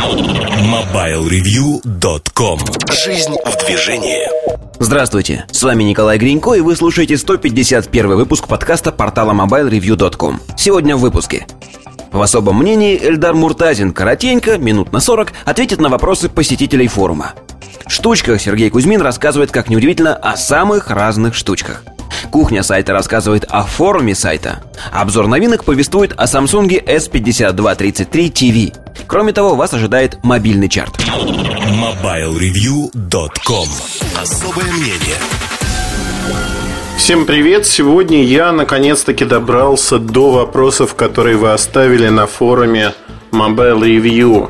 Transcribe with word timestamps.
MobileReview.com 0.00 2.58
Жизнь 3.04 3.36
в 3.44 3.66
движении 3.66 4.26
Здравствуйте, 4.78 5.44
с 5.52 5.62
вами 5.62 5.84
Николай 5.84 6.16
Гринько, 6.16 6.54
и 6.54 6.60
вы 6.60 6.74
слушаете 6.74 7.18
151 7.18 8.16
выпуск 8.16 8.48
подкаста 8.48 8.92
портала 8.92 9.34
MobileReview.com. 9.34 10.40
Сегодня 10.56 10.96
в 10.96 11.00
выпуске. 11.00 11.46
В 12.12 12.20
особом 12.20 12.58
мнении 12.58 12.98
Эльдар 13.00 13.34
Муртазин 13.34 13.92
коротенько, 13.92 14.58
минут 14.58 14.92
на 14.92 15.00
40, 15.00 15.32
ответит 15.44 15.80
на 15.80 15.88
вопросы 15.88 16.28
посетителей 16.28 16.88
форума. 16.88 17.32
В 17.86 17.92
штучках 17.92 18.40
Сергей 18.40 18.70
Кузьмин 18.70 19.00
рассказывает, 19.00 19.50
как 19.50 19.68
неудивительно, 19.68 20.14
о 20.14 20.36
самых 20.36 20.90
разных 20.90 21.34
штучках. 21.34 21.82
Кухня 22.30 22.62
сайта 22.62 22.92
рассказывает 22.92 23.44
о 23.48 23.64
форуме 23.64 24.14
сайта. 24.14 24.62
Обзор 24.92 25.26
новинок 25.26 25.64
повествует 25.64 26.12
о 26.16 26.24
Samsung 26.24 26.68
S5233 26.84 28.32
TV. 28.32 28.72
Кроме 29.06 29.32
того, 29.32 29.56
вас 29.56 29.72
ожидает 29.74 30.22
мобильный 30.22 30.68
чарт. 30.68 30.96
MobileReview.com 30.98 33.68
Особое 34.20 34.70
мнение 34.72 35.16
Всем 37.10 37.26
привет! 37.26 37.66
Сегодня 37.66 38.22
я 38.22 38.52
наконец-таки 38.52 39.24
добрался 39.24 39.98
до 39.98 40.30
вопросов, 40.30 40.94
которые 40.94 41.36
вы 41.36 41.50
оставили 41.50 42.06
на 42.06 42.28
форуме 42.28 42.94
Mobile 43.32 43.80
Review 43.80 44.48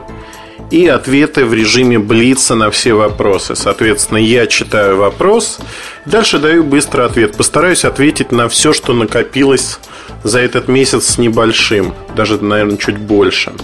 и 0.71 0.87
ответы 0.87 1.47
в 1.47 1.55
режиме 1.55 1.99
Блица 1.99 2.55
на 2.55 2.71
все 2.71 2.93
вопросы. 2.93 3.57
Соответственно, 3.57 4.19
я 4.19 4.47
читаю 4.47 4.99
вопрос, 4.99 5.59
дальше 6.05 6.39
даю 6.39 6.63
быстрый 6.63 7.07
ответ. 7.07 7.35
Постараюсь 7.35 7.87
ответить 7.87 8.31
на 8.31 8.47
все, 8.51 8.75
что 8.75 8.93
накопилось 8.93 9.79
за 10.23 10.41
этот 10.41 10.69
месяц 10.69 11.07
с 11.07 11.17
небольшим, 11.17 11.95
даже, 12.15 12.45
наверное, 12.45 12.77
чуть 12.77 12.99
больше. 12.99 13.55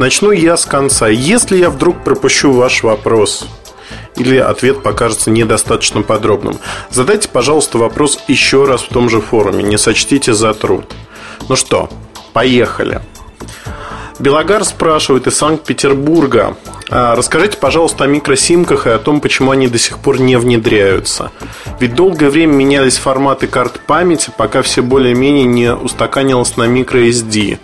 Начну 0.00 0.32
я 0.32 0.56
с 0.56 0.66
конца. 0.66 1.06
Если 1.06 1.58
я 1.58 1.70
вдруг 1.70 2.02
пропущу 2.02 2.50
ваш 2.50 2.82
вопрос 2.82 3.46
или 4.16 4.36
ответ 4.36 4.82
покажется 4.82 5.30
недостаточно 5.30 6.02
подробным, 6.02 6.58
задайте, 6.90 7.28
пожалуйста, 7.28 7.78
вопрос 7.78 8.18
еще 8.28 8.64
раз 8.64 8.82
в 8.82 8.88
том 8.88 9.08
же 9.08 9.20
форуме, 9.20 9.62
не 9.62 9.78
сочтите 9.78 10.32
за 10.32 10.54
труд. 10.54 10.84
Ну 11.48 11.56
что, 11.56 11.88
поехали. 12.32 13.00
Белогар 14.18 14.64
спрашивает 14.64 15.26
из 15.26 15.36
Санкт-Петербурга. 15.36 16.56
«А, 16.90 17.16
расскажите, 17.16 17.58
пожалуйста, 17.58 18.04
о 18.04 18.06
микросимках 18.06 18.86
и 18.86 18.90
о 18.90 18.98
том, 18.98 19.20
почему 19.20 19.50
они 19.50 19.66
до 19.66 19.78
сих 19.78 19.98
пор 19.98 20.20
не 20.20 20.36
внедряются. 20.36 21.32
Ведь 21.80 21.94
долгое 21.94 22.30
время 22.30 22.52
менялись 22.52 22.98
форматы 22.98 23.48
карт 23.48 23.80
памяти, 23.86 24.30
пока 24.36 24.62
все 24.62 24.82
более-менее 24.82 25.46
не 25.46 25.74
устаканилось 25.74 26.56
на 26.56 26.64
microSD. 26.64 27.58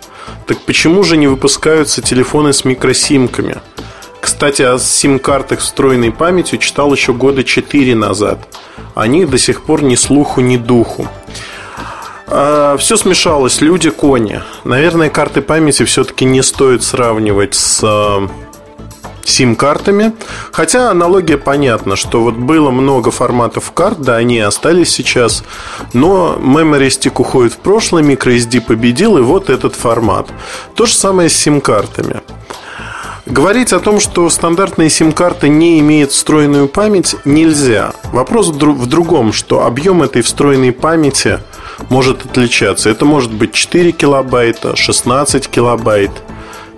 Так 0.47 0.59
почему 0.65 1.03
же 1.03 1.15
не 1.15 1.27
выпускаются 1.27 2.01
телефоны 2.01 2.51
с 2.51 2.65
микросимками? 2.65 3.61
Кстати, 4.21 4.61
о 4.61 4.77
сим-картах 4.77 5.59
встроенной 5.59 6.11
памятью 6.11 6.59
читал 6.59 6.93
еще 6.93 7.13
года 7.13 7.43
4 7.43 7.95
назад. 7.95 8.39
Они 8.95 9.25
до 9.25 9.37
сих 9.37 9.61
пор 9.63 9.83
ни 9.83 9.95
слуху, 9.95 10.41
ни 10.41 10.57
духу. 10.57 11.07
А, 12.27 12.77
все 12.77 12.97
смешалось, 12.97 13.61
люди, 13.61 13.89
кони. 13.89 14.41
Наверное, 14.63 15.09
карты 15.09 15.41
памяти 15.41 15.83
все-таки 15.83 16.25
не 16.25 16.43
стоит 16.43 16.83
сравнивать 16.83 17.55
с 17.55 17.81
а, 17.83 18.27
сим-картами. 19.23 20.13
Хотя 20.51 20.91
аналогия 20.91 21.37
понятна, 21.37 21.95
что 21.95 22.21
вот 22.21 22.35
было 22.35 22.71
много 22.71 23.11
форматов 23.11 23.71
карт, 23.71 24.01
да, 24.01 24.17
они 24.17 24.39
остались 24.39 24.89
сейчас, 24.89 25.43
но 25.93 26.37
Memory 26.39 26.87
Stick 26.87 27.19
уходит 27.19 27.53
в 27.53 27.57
прошлое, 27.57 28.03
microSD 28.03 28.61
победил, 28.61 29.17
и 29.17 29.21
вот 29.21 29.49
этот 29.49 29.75
формат. 29.75 30.27
То 30.75 30.85
же 30.85 30.93
самое 30.93 31.29
с 31.29 31.33
сим-картами. 31.35 32.21
Говорить 33.29 33.73
о 33.73 33.79
том, 33.79 33.99
что 33.99 34.29
стандартные 34.29 34.89
сим-карты 34.89 35.49
не 35.49 35.79
имеют 35.79 36.11
встроенную 36.11 36.67
память, 36.67 37.15
нельзя. 37.25 37.93
Вопрос 38.11 38.49
в 38.49 38.87
другом, 38.87 39.33
что 39.33 39.65
объем 39.65 40.03
этой 40.03 40.21
встроенной 40.21 40.71
памяти– 40.71 41.39
может 41.89 42.25
отличаться. 42.25 42.89
Это 42.89 43.05
может 43.05 43.31
быть 43.31 43.53
4 43.53 43.91
килобайта, 43.91 44.75
16 44.75 45.47
килобайт, 45.47 46.11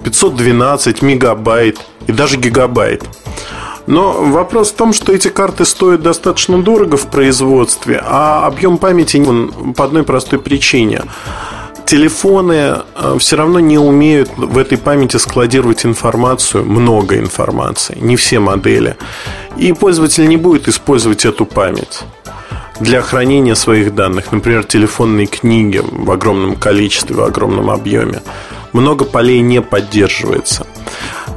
512 0.04 1.02
мегабайт 1.02 1.80
и 2.08 2.12
даже 2.12 2.38
гигабайт. 2.38 3.04
Но 3.88 4.14
вопрос 4.14 4.72
в 4.72 4.76
том, 4.76 4.94
что 4.94 5.12
эти 5.12 5.30
карты 5.30 5.66
стоят 5.66 6.04
достаточно 6.04 6.62
дорого 6.62 6.98
в 6.98 7.08
производстве, 7.08 8.02
а 8.06 8.46
объем 8.46 8.78
памяти 8.78 9.24
по 9.76 9.86
одной 9.86 10.04
простой 10.04 10.40
причине. 10.40 11.02
Телефоны 11.92 12.54
э, 12.96 13.18
все 13.20 13.36
равно 13.36 13.60
не 13.60 13.78
умеют 13.78 14.30
в 14.38 14.58
этой 14.58 14.78
памяти 14.78 15.18
складировать 15.18 15.86
информацию, 15.86 16.64
много 16.64 17.18
информации, 17.18 17.98
не 18.00 18.16
все 18.16 18.40
модели. 18.40 18.96
И 19.58 19.74
пользователь 19.74 20.26
не 20.30 20.38
будет 20.38 20.70
использовать 20.70 21.26
эту 21.26 21.46
память 21.46 22.04
для 22.80 23.02
хранения 23.02 23.56
своих 23.56 23.94
данных, 23.94 24.32
например, 24.32 24.64
телефонные 24.64 25.28
книги 25.28 25.82
в 25.84 26.10
огромном 26.10 26.56
количестве, 26.56 27.14
в 27.14 27.24
огромном 27.24 27.70
объеме. 27.70 28.22
Много 28.72 29.04
полей 29.04 29.42
не 29.42 29.62
поддерживается. 29.62 30.66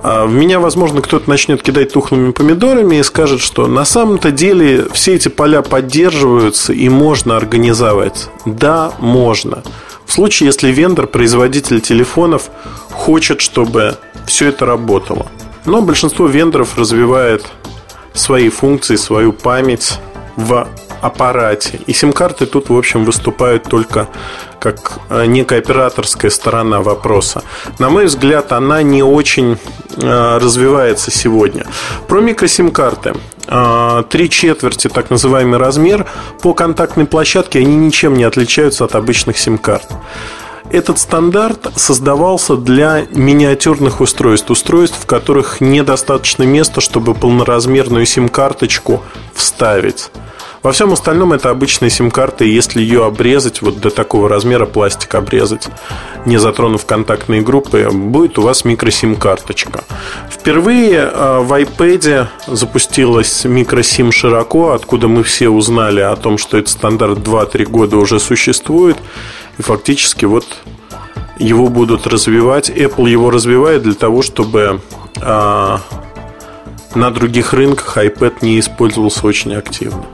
А, 0.04 0.24
в 0.24 0.32
меня, 0.32 0.60
возможно, 0.60 1.02
кто-то 1.02 1.28
начнет 1.28 1.64
кидать 1.64 1.92
тухлыми 1.92 2.30
помидорами 2.30 3.00
и 3.00 3.02
скажет, 3.02 3.40
что 3.40 3.66
на 3.66 3.84
самом-то 3.84 4.30
деле 4.30 4.86
все 4.92 5.16
эти 5.16 5.26
поля 5.26 5.62
поддерживаются 5.62 6.72
и 6.72 6.88
можно 6.88 7.36
организовать. 7.36 8.28
Да, 8.46 8.92
можно. 9.00 9.64
В 10.06 10.12
случае, 10.12 10.48
если 10.48 10.70
вендор, 10.70 11.06
производитель 11.06 11.80
телефонов, 11.80 12.50
хочет, 12.90 13.40
чтобы 13.40 13.96
все 14.26 14.48
это 14.48 14.66
работало. 14.66 15.26
Но 15.66 15.80
большинство 15.80 16.26
вендоров 16.26 16.78
развивает 16.78 17.44
свои 18.12 18.48
функции, 18.48 18.96
свою 18.96 19.32
память 19.32 19.98
в 20.36 20.68
аппарате. 21.00 21.80
И 21.86 21.92
сим-карты 21.92 22.46
тут, 22.46 22.70
в 22.70 22.76
общем, 22.76 23.04
выступают 23.04 23.64
только 23.64 24.08
как 24.58 24.98
э, 25.10 25.26
некая 25.26 25.58
операторская 25.58 26.30
сторона 26.30 26.80
вопроса. 26.80 27.42
На 27.78 27.90
мой 27.90 28.06
взгляд, 28.06 28.52
она 28.52 28.82
не 28.82 29.02
очень 29.02 29.58
э, 29.96 30.38
развивается 30.38 31.10
сегодня. 31.10 31.66
Про 32.08 32.20
микросим-карты. 32.20 33.14
Э, 33.46 34.02
три 34.08 34.30
четверти, 34.30 34.88
так 34.88 35.10
называемый 35.10 35.58
размер, 35.58 36.06
по 36.42 36.54
контактной 36.54 37.06
площадке 37.06 37.60
они 37.60 37.76
ничем 37.76 38.14
не 38.14 38.24
отличаются 38.24 38.84
от 38.84 38.94
обычных 38.94 39.38
сим-карт. 39.38 39.86
Этот 40.70 40.98
стандарт 40.98 41.72
создавался 41.76 42.56
для 42.56 43.06
миниатюрных 43.10 44.00
устройств, 44.00 44.50
устройств, 44.50 44.98
в 45.02 45.06
которых 45.06 45.60
недостаточно 45.60 46.44
места, 46.44 46.80
чтобы 46.80 47.14
полноразмерную 47.14 48.06
сим-карточку 48.06 49.02
вставить. 49.34 50.10
Во 50.64 50.72
всем 50.72 50.94
остальном 50.94 51.34
это 51.34 51.50
обычная 51.50 51.90
сим-карта, 51.90 52.46
и 52.46 52.48
если 52.48 52.80
ее 52.80 53.04
обрезать, 53.04 53.60
вот 53.60 53.80
до 53.80 53.90
такого 53.90 54.30
размера 54.30 54.64
пластик 54.64 55.14
обрезать, 55.14 55.68
не 56.24 56.38
затронув 56.38 56.86
контактные 56.86 57.42
группы, 57.42 57.86
будет 57.92 58.38
у 58.38 58.42
вас 58.42 58.64
микросим-карточка. 58.64 59.84
Впервые 60.30 61.00
э, 61.00 61.40
в 61.40 61.52
iPad 61.52 62.28
запустилась 62.46 63.44
микросим 63.44 64.10
широко, 64.10 64.72
откуда 64.72 65.06
мы 65.06 65.22
все 65.22 65.50
узнали 65.50 66.00
о 66.00 66.16
том, 66.16 66.38
что 66.38 66.56
этот 66.56 66.70
стандарт 66.70 67.18
2-3 67.18 67.66
года 67.66 67.98
уже 67.98 68.18
существует, 68.18 68.96
и 69.58 69.62
фактически 69.62 70.24
вот 70.24 70.46
его 71.38 71.68
будут 71.68 72.06
развивать. 72.06 72.70
Apple 72.70 73.10
его 73.10 73.28
развивает 73.28 73.82
для 73.82 73.92
того, 73.92 74.22
чтобы 74.22 74.80
а, 75.20 75.82
на 76.94 77.10
других 77.10 77.52
рынках 77.52 77.98
iPad 77.98 78.36
не 78.40 78.58
использовался 78.58 79.26
очень 79.26 79.54
активно. 79.54 80.06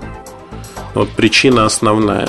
Вот 0.94 1.10
причина 1.10 1.66
основная. 1.66 2.28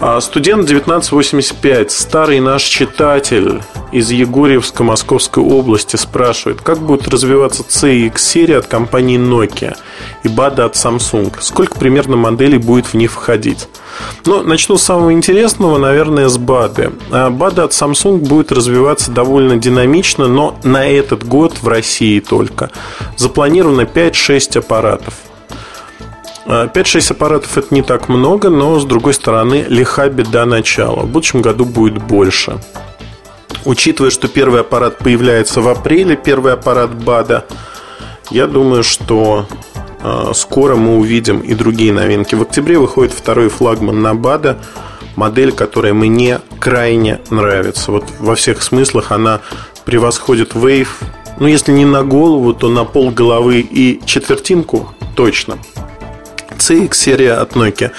А 0.00 0.20
студент 0.20 0.70
1985, 0.70 1.90
старый 1.90 2.38
наш 2.38 2.62
читатель 2.62 3.60
из 3.90 4.12
Егорьевска 4.12 4.84
Московской 4.84 5.42
области 5.42 5.96
спрашивает, 5.96 6.60
как 6.60 6.78
будет 6.78 7.08
развиваться 7.08 7.64
CX-серия 7.64 8.58
от 8.58 8.68
компании 8.68 9.18
Nokia 9.18 9.76
и 10.22 10.28
BADA 10.28 10.66
от 10.66 10.76
Samsung? 10.76 11.34
Сколько 11.40 11.76
примерно 11.80 12.16
моделей 12.16 12.58
будет 12.58 12.86
в 12.86 12.94
них 12.94 13.10
входить? 13.10 13.68
Ну, 14.24 14.42
начну 14.42 14.76
с 14.76 14.84
самого 14.84 15.12
интересного, 15.12 15.78
наверное, 15.78 16.28
с 16.28 16.38
BAD. 16.38 16.92
BAD 17.10 17.60
от 17.60 17.72
Samsung 17.72 18.18
будет 18.18 18.52
развиваться 18.52 19.10
довольно 19.10 19.56
динамично, 19.56 20.28
но 20.28 20.56
на 20.62 20.86
этот 20.86 21.26
год 21.26 21.60
в 21.60 21.66
России 21.66 22.20
только. 22.20 22.70
Запланировано 23.16 23.80
5-6 23.80 24.58
аппаратов. 24.58 25.14
5-6 26.48 27.12
аппаратов 27.12 27.58
это 27.58 27.74
не 27.74 27.82
так 27.82 28.08
много, 28.08 28.48
но 28.48 28.80
с 28.80 28.84
другой 28.86 29.12
стороны 29.12 29.66
лиха 29.68 30.08
беда 30.08 30.46
начала. 30.46 31.02
В 31.02 31.08
будущем 31.08 31.42
году 31.42 31.66
будет 31.66 32.02
больше. 32.02 32.58
Учитывая, 33.66 34.10
что 34.10 34.28
первый 34.28 34.62
аппарат 34.62 34.98
появляется 34.98 35.60
в 35.60 35.68
апреле, 35.68 36.16
первый 36.16 36.54
аппарат 36.54 36.94
БАДа, 36.94 37.44
я 38.30 38.46
думаю, 38.46 38.82
что 38.82 39.46
э, 40.02 40.32
скоро 40.34 40.76
мы 40.76 40.96
увидим 40.96 41.40
и 41.40 41.54
другие 41.54 41.92
новинки. 41.92 42.34
В 42.34 42.42
октябре 42.42 42.78
выходит 42.78 43.12
второй 43.12 43.50
флагман 43.50 44.00
на 44.00 44.14
БАДа, 44.14 44.58
модель, 45.16 45.52
которая 45.52 45.92
мне 45.92 46.40
крайне 46.60 47.20
нравится. 47.28 47.92
Вот 47.92 48.04
во 48.20 48.34
всех 48.34 48.62
смыслах 48.62 49.12
она 49.12 49.40
превосходит 49.84 50.54
Wave 50.54 50.88
ну, 51.40 51.46
если 51.46 51.70
не 51.70 51.84
на 51.84 52.02
голову, 52.02 52.52
то 52.52 52.68
на 52.68 52.84
пол 52.84 53.10
головы 53.10 53.60
и 53.60 54.00
четвертинку 54.04 54.92
точно. 55.14 55.58
CX-серия 56.60 57.34
от 57.34 57.52
Nokia. 57.52 57.90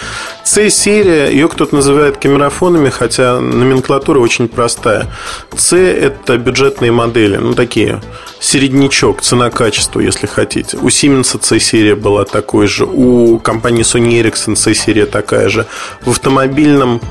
C-серия, 0.44 1.30
ее 1.30 1.48
кто-то 1.48 1.76
называет 1.76 2.18
камерафонами, 2.18 2.90
хотя 2.90 3.40
номенклатура 3.40 4.20
очень 4.20 4.48
простая. 4.48 5.08
C– 5.56 5.78
это 6.02 6.38
бюджетные 6.38 6.92
модели, 6.92 7.38
ну, 7.38 7.54
такие, 7.54 8.02
середнячок, 8.40 9.22
цена-качество, 9.22 10.00
если 10.00 10.28
хотите. 10.28 10.78
У 10.78 10.88
Siemens 10.88 11.40
C-серия 11.42 11.96
была 11.96 12.26
такой 12.26 12.68
же, 12.68 12.86
у 12.86 13.40
компании 13.40 13.84
Sony 13.84 14.22
Ericsson 14.22 14.56
C-серия 14.56 15.06
такая 15.06 15.50
же. 15.50 15.66
В 16.02 16.10
автомобильном 16.10 17.02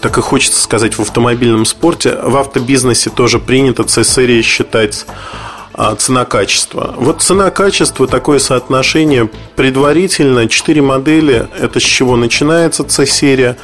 так 0.00 0.16
и 0.16 0.20
хочется 0.20 0.62
сказать 0.62 0.94
в 0.94 1.00
автомобильном 1.00 1.64
спорте, 1.64 2.16
в 2.22 2.36
автобизнесе 2.36 3.10
тоже 3.10 3.38
принято 3.38 3.86
C-серии 3.86 4.40
считать 4.42 5.04
цена-качество. 5.98 6.94
Вот 6.96 7.22
цена-качество, 7.22 8.06
такое 8.06 8.38
соотношение 8.38 9.30
предварительно. 9.56 10.48
Четыре 10.48 10.82
модели. 10.82 11.48
Это 11.58 11.80
с 11.80 11.82
чего 11.82 12.16
начинается 12.16 12.84
C-серия. 12.88 13.56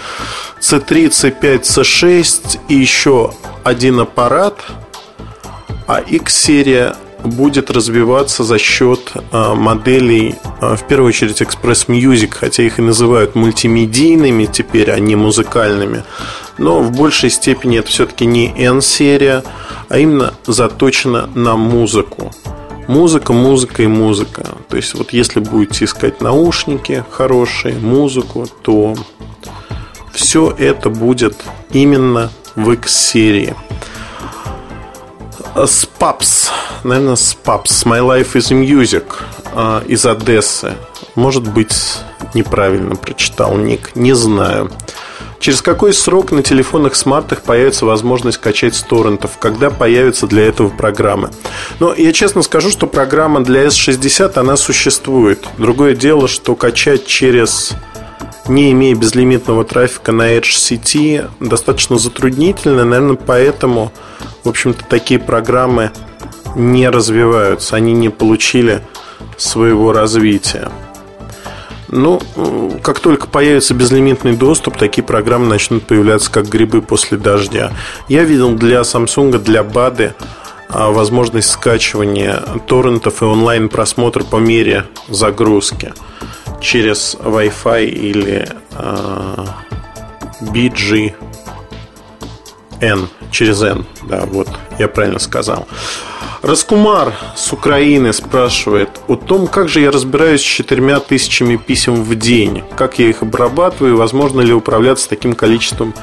C3, 0.60 1.08
C5, 1.08 1.60
C6 1.62 2.58
и 2.68 2.74
еще 2.74 3.32
один 3.64 4.00
аппарат. 4.00 4.60
А 5.86 6.00
X-серия 6.00 6.96
будет 7.24 7.70
развиваться 7.70 8.44
за 8.44 8.58
счет 8.58 9.12
а, 9.32 9.54
моделей, 9.54 10.36
а, 10.60 10.76
в 10.76 10.86
первую 10.86 11.08
очередь 11.08 11.40
Express 11.40 11.86
Music, 11.88 12.32
хотя 12.32 12.62
их 12.62 12.78
и 12.78 12.82
называют 12.82 13.34
мультимедийными 13.34 14.46
теперь, 14.46 14.90
а 14.90 14.98
не 14.98 15.16
музыкальными. 15.16 16.04
Но 16.58 16.80
в 16.80 16.92
большей 16.92 17.30
степени 17.30 17.78
это 17.78 17.88
все-таки 17.88 18.26
не 18.26 18.48
N-серия, 18.56 19.42
а 19.88 19.98
именно 19.98 20.34
заточена 20.46 21.28
на 21.34 21.56
музыку. 21.56 22.32
Музыка, 22.88 23.32
музыка 23.32 23.82
и 23.82 23.88
музыка. 23.88 24.46
То 24.68 24.76
есть 24.76 24.94
вот 24.94 25.12
если 25.12 25.40
будете 25.40 25.84
искать 25.84 26.20
наушники 26.20 27.04
хорошие, 27.10 27.74
музыку, 27.74 28.46
то 28.62 28.94
все 30.12 30.54
это 30.56 30.88
будет 30.88 31.36
именно 31.72 32.30
в 32.54 32.70
X-серии. 32.72 33.54
Спапс, 35.64 36.50
наверное, 36.84 37.16
Спапс, 37.16 37.86
My 37.86 38.00
Life 38.00 38.34
is 38.34 38.50
Music 38.50 39.04
а, 39.54 39.82
из 39.86 40.04
Одессы. 40.04 40.74
Может 41.14 41.50
быть, 41.50 41.74
неправильно 42.34 42.94
прочитал 42.94 43.56
ник, 43.56 43.92
не 43.94 44.12
знаю. 44.12 44.70
Через 45.38 45.62
какой 45.62 45.94
срок 45.94 46.32
на 46.32 46.42
телефонах 46.42 46.94
смартах 46.94 47.42
появится 47.42 47.86
возможность 47.86 48.38
качать 48.38 48.74
с 48.74 48.82
торрентов? 48.82 49.38
Когда 49.38 49.70
появятся 49.70 50.26
для 50.26 50.46
этого 50.46 50.68
программы? 50.68 51.30
Но 51.78 51.94
я 51.94 52.12
честно 52.12 52.42
скажу, 52.42 52.70
что 52.70 52.86
программа 52.86 53.42
для 53.42 53.64
S60, 53.64 54.38
она 54.38 54.56
существует. 54.56 55.46
Другое 55.56 55.94
дело, 55.94 56.28
что 56.28 56.54
качать 56.54 57.06
через 57.06 57.72
не 58.48 58.72
имея 58.72 58.94
безлимитного 58.94 59.64
трафика 59.64 60.12
на 60.12 60.36
Edge 60.36 60.52
сети, 60.52 61.22
достаточно 61.40 61.98
затруднительно. 61.98 62.84
Наверное, 62.84 63.16
поэтому, 63.16 63.92
в 64.44 64.48
общем-то, 64.48 64.84
такие 64.84 65.20
программы 65.20 65.90
не 66.54 66.88
развиваются. 66.88 67.76
Они 67.76 67.92
не 67.92 68.08
получили 68.08 68.82
своего 69.36 69.92
развития. 69.92 70.70
Ну, 71.88 72.20
как 72.82 72.98
только 72.98 73.28
появится 73.28 73.72
безлимитный 73.74 74.36
доступ, 74.36 74.76
такие 74.76 75.04
программы 75.04 75.46
начнут 75.46 75.84
появляться 75.84 76.30
как 76.30 76.48
грибы 76.48 76.82
после 76.82 77.16
дождя. 77.16 77.72
Я 78.08 78.24
видел 78.24 78.54
для 78.54 78.80
Samsung, 78.80 79.38
для 79.38 79.64
а, 80.68 80.90
возможность 80.90 81.50
скачивания 81.50 82.42
торрентов 82.66 83.22
и 83.22 83.24
онлайн-просмотра 83.24 84.24
по 84.24 84.36
мере 84.36 84.84
загрузки 85.08 85.92
через 86.60 87.16
Wi-Fi 87.20 87.86
или 87.86 88.48
э, 88.72 89.46
BG 90.40 91.14
N, 92.80 93.08
через 93.30 93.62
N, 93.62 93.86
да, 94.02 94.26
вот, 94.26 94.48
я 94.78 94.88
правильно 94.88 95.18
сказал. 95.18 95.66
Раскумар 96.42 97.14
с 97.34 97.52
Украины 97.52 98.12
спрашивает 98.12 98.90
о 99.08 99.16
том, 99.16 99.46
как 99.46 99.68
же 99.68 99.80
я 99.80 99.90
разбираюсь 99.90 100.42
с 100.42 100.44
четырьмя 100.44 101.00
тысячами 101.00 101.56
писем 101.56 102.04
в 102.04 102.14
день, 102.14 102.62
как 102.76 102.98
я 102.98 103.08
их 103.08 103.22
обрабатываю 103.22 103.96
возможно 103.96 104.42
ли 104.42 104.52
управляться 104.52 105.08
таким 105.08 105.34
количеством 105.34 105.94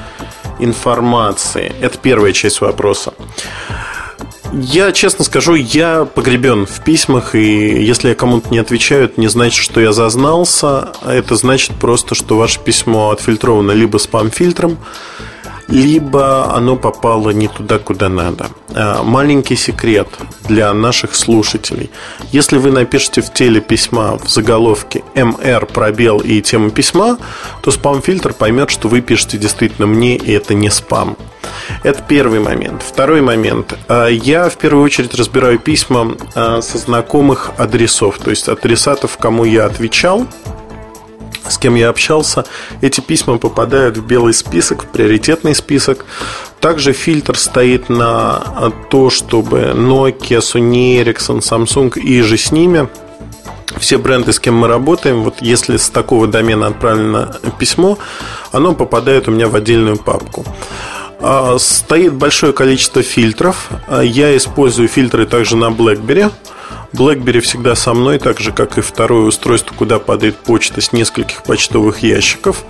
информации. 0.58 1.72
Это 1.80 1.98
первая 1.98 2.32
часть 2.32 2.60
вопроса. 2.60 3.14
Я 4.60 4.92
честно 4.92 5.24
скажу, 5.24 5.54
я 5.54 6.04
погребен 6.04 6.66
в 6.66 6.80
письмах, 6.84 7.34
и 7.34 7.84
если 7.84 8.10
я 8.10 8.14
кому-то 8.14 8.50
не 8.50 8.58
отвечаю, 8.58 9.06
это 9.06 9.20
не 9.20 9.26
значит, 9.26 9.60
что 9.60 9.80
я 9.80 9.92
зазнался, 9.92 10.92
а 11.02 11.12
это 11.12 11.34
значит 11.34 11.72
просто, 11.72 12.14
что 12.14 12.36
ваше 12.36 12.60
письмо 12.60 13.10
отфильтровано 13.10 13.72
либо 13.72 13.98
спам-фильтром, 13.98 14.78
либо 15.68 16.54
оно 16.54 16.76
попало 16.76 17.30
не 17.30 17.48
туда, 17.48 17.78
куда 17.78 18.08
надо. 18.08 18.46
А, 18.74 19.02
маленький 19.02 19.56
секрет 19.56 20.08
для 20.48 20.72
наших 20.72 21.14
слушателей. 21.14 21.90
Если 22.32 22.58
вы 22.58 22.70
напишете 22.70 23.22
в 23.22 23.32
теле 23.32 23.60
письма 23.60 24.18
в 24.18 24.28
заголовке 24.28 25.02
«МР, 25.14 25.66
пробел 25.66 26.18
и 26.18 26.40
тема 26.42 26.70
письма», 26.70 27.18
то 27.62 27.70
спам-фильтр 27.70 28.34
поймет, 28.34 28.70
что 28.70 28.88
вы 28.88 29.00
пишете 29.00 29.38
действительно 29.38 29.86
мне, 29.86 30.16
и 30.16 30.32
это 30.32 30.54
не 30.54 30.70
спам. 30.70 31.16
Это 31.82 32.02
первый 32.02 32.40
момент. 32.40 32.82
Второй 32.82 33.20
момент. 33.20 33.76
А, 33.88 34.08
я 34.08 34.48
в 34.48 34.56
первую 34.56 34.84
очередь 34.84 35.14
разбираю 35.14 35.58
письма 35.58 36.16
а, 36.34 36.60
со 36.62 36.78
знакомых 36.78 37.52
адресов, 37.58 38.18
то 38.18 38.30
есть 38.30 38.48
адресатов, 38.48 39.16
кому 39.18 39.44
я 39.44 39.66
отвечал– 39.66 40.26
с 41.48 41.58
кем 41.58 41.74
я 41.74 41.88
общался, 41.88 42.44
эти 42.80 43.00
письма 43.00 43.38
попадают 43.38 43.96
в 43.96 44.06
белый 44.06 44.34
список, 44.34 44.84
в 44.84 44.86
приоритетный 44.86 45.54
список. 45.54 46.04
Также 46.60 46.92
фильтр 46.92 47.36
стоит 47.36 47.88
на 47.88 48.72
то, 48.90 49.10
чтобы 49.10 49.72
Nokia, 49.74 50.38
Sony 50.38 51.02
Ericsson, 51.02 51.40
Samsung 51.40 51.98
и 51.98 52.22
же 52.22 52.36
с 52.36 52.52
ними 52.52 52.88
все 53.78 53.98
бренды, 53.98 54.32
с 54.32 54.40
кем 54.40 54.54
мы 54.54 54.68
работаем, 54.68 55.22
вот 55.22 55.36
если 55.40 55.76
с 55.76 55.88
такого 55.90 56.26
домена 56.26 56.68
отправлено 56.68 57.36
письмо, 57.58 57.98
оно 58.52 58.74
попадает 58.74 59.28
у 59.28 59.32
меня 59.32 59.48
в 59.48 59.56
отдельную 59.56 59.96
папку. 59.96 60.44
А, 61.20 61.56
стоит 61.58 62.12
большое 62.12 62.52
количество 62.52 63.02
фильтров. 63.02 63.68
А, 63.88 64.02
я 64.02 64.36
использую 64.36 64.88
фильтры 64.88 65.26
также 65.26 65.56
на 65.56 65.66
BlackBerry. 65.66 66.30
BlackBerry 66.94 67.40
всегда 67.40 67.74
со 67.74 67.92
мной, 67.92 68.18
так 68.18 68.38
же, 68.38 68.52
как 68.52 68.78
и 68.78 68.80
второе 68.80 69.26
устройство, 69.26 69.74
куда 69.74 69.98
падает 69.98 70.36
почта 70.36 70.80
с 70.80 70.92
нескольких 70.92 71.42
почтовых 71.42 72.02
ящиков. 72.02 72.64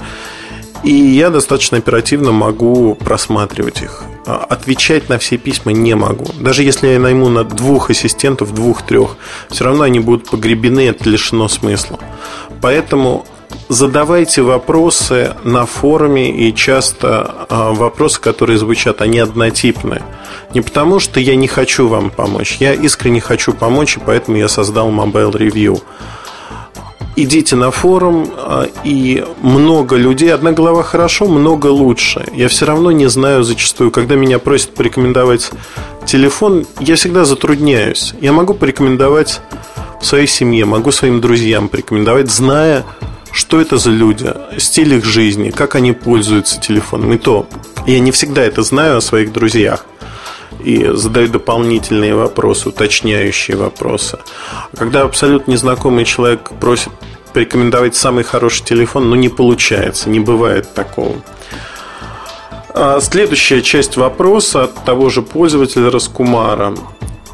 И 0.83 0.93
я 0.93 1.31
достаточно 1.31 1.79
оперативно 1.79 2.33
могу 2.33 2.95
просматривать 2.95 3.83
их. 3.83 4.05
А, 4.27 4.37
отвечать 4.49 5.09
на 5.09 5.19
все 5.19 5.37
письма 5.37 5.73
не 5.73 5.95
могу. 5.95 6.27
Даже 6.41 6.63
если 6.63 6.89
я 6.89 6.99
найму 6.99 7.29
на 7.29 7.45
двух 7.45 7.91
ассистентов, 7.91 8.55
двух-трех, 8.55 9.17
все 9.51 9.65
равно 9.65 9.85
они 9.85 10.01
будут 10.01 10.29
погребены, 10.29 10.89
это 10.89 11.09
лишено 11.09 11.49
смысла. 11.49 11.99
Поэтому 12.61 13.27
задавайте 13.69 14.43
вопросы 14.43 15.35
на 15.45 15.67
форуме, 15.67 16.31
и 16.31 16.55
часто 16.55 17.47
а, 17.49 17.73
вопросы, 17.73 18.21
которые 18.21 18.59
звучат, 18.59 19.01
они 19.01 19.19
однотипные. 19.19 20.03
Не 20.53 20.61
потому, 20.61 21.01
что 21.01 21.21
я 21.21 21.37
не 21.37 21.49
хочу 21.49 21.89
вам 21.89 22.11
помочь, 22.11 22.57
я 22.61 22.73
искренне 22.73 23.21
хочу 23.21 23.53
помочь, 23.53 23.97
и 23.97 24.01
поэтому 24.05 24.37
я 24.37 24.49
создал 24.49 24.91
Mobile 24.91 25.33
Review. 25.33 25.83
Идите 27.17 27.55
на 27.55 27.71
форум, 27.71 28.29
а, 28.37 28.67
и 28.83 29.25
много 29.41 29.97
людей. 29.97 30.35
Одна 30.35 30.51
голова 30.51 30.83
хорошо, 30.83 31.27
много 31.27 31.69
лучше. 31.69 32.27
Я 32.33 32.49
все 32.49 32.67
равно 32.67 32.91
не 32.91 33.07
знаю 33.07 33.45
зачастую, 33.45 33.93
когда 33.93 34.17
меня 34.17 34.41
просят 34.41 34.75
порекомендовать 34.75 35.51
телефон, 36.07 36.67
я 36.81 36.97
всегда 36.97 37.25
затрудняюсь. 37.25 38.15
Я 38.21 38.33
могу 38.33 38.55
порекомендовать 38.55 39.41
своей 40.01 40.27
семье, 40.27 40.65
могу 40.65 40.93
своим 40.93 41.21
друзьям 41.21 41.69
порекомендовать, 41.69 42.31
зная, 42.31 42.85
что 43.35 43.61
это 43.61 43.79
за 43.79 43.91
люди, 43.91 44.33
стиль 44.59 44.95
их 44.95 45.05
жизни, 45.05 45.51
как 45.51 45.75
они 45.75 45.93
пользуются 45.93 46.61
телефоном. 46.61 47.13
И 47.13 47.19
то, 47.19 47.49
я 47.87 47.99
не 47.99 48.13
всегда 48.13 48.43
это 48.43 48.63
знаю 48.63 48.99
о 48.99 49.01
своих 49.01 49.33
друзьях 49.33 49.85
и 50.63 50.89
задаю 50.95 51.29
дополнительные 51.29 52.15
вопросы, 52.15 52.69
уточняющие 52.69 53.57
вопросы. 53.57 54.19
Когда 54.79 55.03
абсолютно 55.03 55.51
незнакомый 55.51 56.05
человек 56.05 56.53
просит 56.61 56.93
порекомендовать 57.33 57.97
самый 57.97 58.23
хороший 58.23 58.65
телефон, 58.65 59.11
ну 59.11 59.17
не 59.17 59.29
получается, 59.29 60.09
не 60.09 60.21
бывает 60.21 60.73
такого. 60.73 61.17
А 62.73 63.01
следующая 63.01 63.63
часть 63.63 63.97
вопроса 63.97 64.65
от 64.65 64.85
того 64.85 65.11
же 65.11 65.23
пользователя 65.23 65.91
Раскумара. 65.91 66.75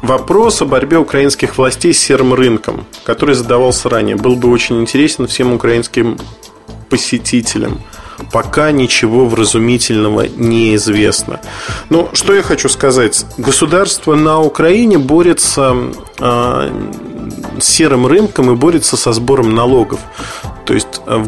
Вопрос 0.01 0.61
о 0.61 0.65
борьбе 0.65 0.97
украинских 0.97 1.57
властей 1.57 1.93
с 1.93 1.99
серым 1.99 2.33
рынком, 2.33 2.85
который 3.03 3.35
задавался 3.35 3.87
ранее, 3.89 4.15
был 4.15 4.35
бы 4.35 4.49
очень 4.49 4.81
интересен 4.81 5.27
всем 5.27 5.53
украинским 5.53 6.17
посетителям. 6.89 7.81
пока 8.31 8.71
ничего 8.71 9.25
вразумительного 9.25 10.27
не 10.27 10.75
известно. 10.75 11.39
Но 11.89 12.09
что 12.13 12.33
я 12.33 12.43
хочу 12.43 12.69
сказать? 12.69 13.25
Государство 13.37 14.15
на 14.15 14.39
Украине 14.39 14.97
борется 14.99 15.75
э, 16.19 16.71
с 17.59 17.65
серым 17.65 18.05
рынком 18.07 18.51
и 18.51 18.55
борется 18.55 18.97
со 18.97 19.13
сбором 19.13 19.55
налогов. 19.55 19.99
То 20.65 20.73
есть 20.73 21.01
э, 21.07 21.23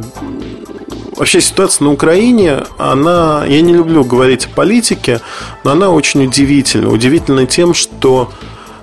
вообще 1.15 1.41
ситуация 1.41 1.85
на 1.85 1.91
Украине, 1.91 2.63
она, 2.77 3.43
я 3.47 3.61
не 3.61 3.73
люблю 3.73 4.03
говорить 4.03 4.45
о 4.45 4.49
политике, 4.49 5.19
но 5.63 5.71
она 5.71 5.89
очень 5.89 6.25
удивительна. 6.25 6.89
Удивительна 6.89 7.45
тем, 7.47 7.73
что 7.73 8.31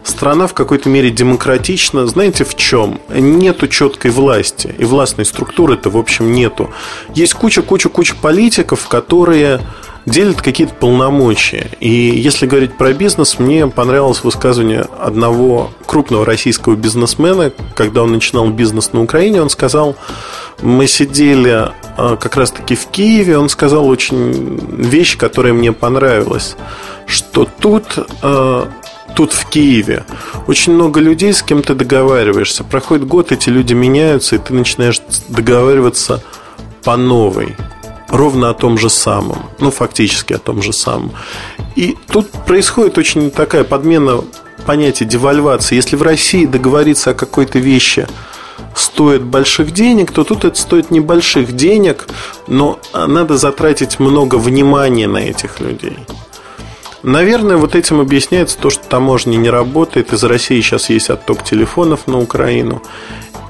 страна 0.05 0.47
в 0.47 0.55
какой-то 0.55 0.89
мере 0.89 1.11
демократична. 1.11 2.07
Знаете 2.07 2.45
в 2.45 2.55
чем? 2.57 3.01
Нету 3.09 3.69
четкой 3.69 4.11
власти. 4.11 4.75
И 4.79 4.85
властной 4.85 5.27
структуры-то, 5.27 5.91
в 5.91 5.97
общем, 5.97 6.33
нету. 6.33 6.71
Есть 7.15 7.35
куча-куча-куча 7.35 8.15
политиков, 8.17 8.89
которые 8.89 9.61
делят 10.07 10.41
какие-то 10.41 10.75
полномочия. 10.75 11.71
И 11.81 11.91
если 11.91 12.47
говорить 12.47 12.77
про 12.77 12.93
бизнес, 12.93 13.39
мне 13.39 13.67
понравилось 13.67 14.25
высказывание 14.25 14.87
одного 14.99 15.71
крупного 15.87 16.25
российского 16.25 16.75
бизнесмена, 16.75 17.53
когда 17.75 18.03
он 18.03 18.13
начинал 18.13 18.49
бизнес 18.51 18.93
на 18.93 19.03
Украине, 19.03 19.43
он 19.43 19.51
сказал, 19.51 19.97
мы 20.63 20.87
сидели 20.87 21.71
а, 21.97 22.17
как 22.17 22.37
раз-таки 22.37 22.75
в 22.75 22.87
Киеве, 22.87 23.39
он 23.39 23.49
сказал 23.49 23.87
очень 23.87 24.59
вещь, 24.77 25.17
которая 25.17 25.53
мне 25.53 25.73
понравилась, 25.73 26.57
что 27.07 27.47
тут 27.61 27.99
а, 28.23 28.69
тут 29.17 29.33
в 29.33 29.49
Киеве 29.49 30.05
очень 30.47 30.75
много 30.75 31.01
людей, 31.01 31.33
с 31.33 31.43
кем 31.43 31.63
ты 31.63 31.75
договариваешься. 31.75 32.65
Проходит 32.65 33.07
год, 33.07 33.33
эти 33.33 33.49
люди 33.49 33.75
меняются, 33.75 34.37
и 34.37 34.39
ты 34.39 34.55
начинаешь 34.55 35.01
договариваться 35.29 36.23
по 36.85 36.97
новой. 36.97 37.57
Ровно 38.09 38.51
о 38.51 38.55
том 38.55 38.77
же 38.79 38.91
самом. 38.91 39.47
Ну, 39.61 39.71
фактически 39.71 40.33
о 40.33 40.39
том 40.39 40.63
же 40.63 40.73
самом. 40.73 41.13
И 41.77 41.97
тут 42.09 42.29
происходит 42.47 42.99
очень 42.99 43.31
такая 43.31 43.63
подмена 43.65 44.23
понятия 44.67 45.05
девальвации. 45.05 45.77
Если 45.77 45.97
в 45.97 46.03
России 46.03 46.45
договориться 46.47 47.11
о 47.11 47.15
какой-то 47.15 47.59
вещи 47.59 48.09
стоит 48.75 49.23
больших 49.23 49.73
денег, 49.73 50.13
то 50.13 50.25
тут 50.25 50.45
это 50.45 50.59
стоит 50.59 50.91
небольших 50.91 51.53
денег, 51.53 52.09
но 52.47 52.79
надо 52.95 53.37
затратить 53.37 54.01
много 54.01 54.37
внимания 54.37 55.07
на 55.07 55.19
этих 55.19 55.61
людей. 55.61 55.97
Наверное, 57.03 57.57
вот 57.57 57.75
этим 57.75 58.01
объясняется 58.01 58.59
то, 58.59 58.71
что 58.71 58.87
таможня 58.87 59.37
не 59.37 59.51
работает. 59.51 60.13
Из 60.13 60.23
России 60.25 60.61
сейчас 60.61 60.91
есть 60.91 61.11
отток 61.11 61.43
телефонов 61.45 62.07
на 62.07 62.19
Украину. 62.19 62.83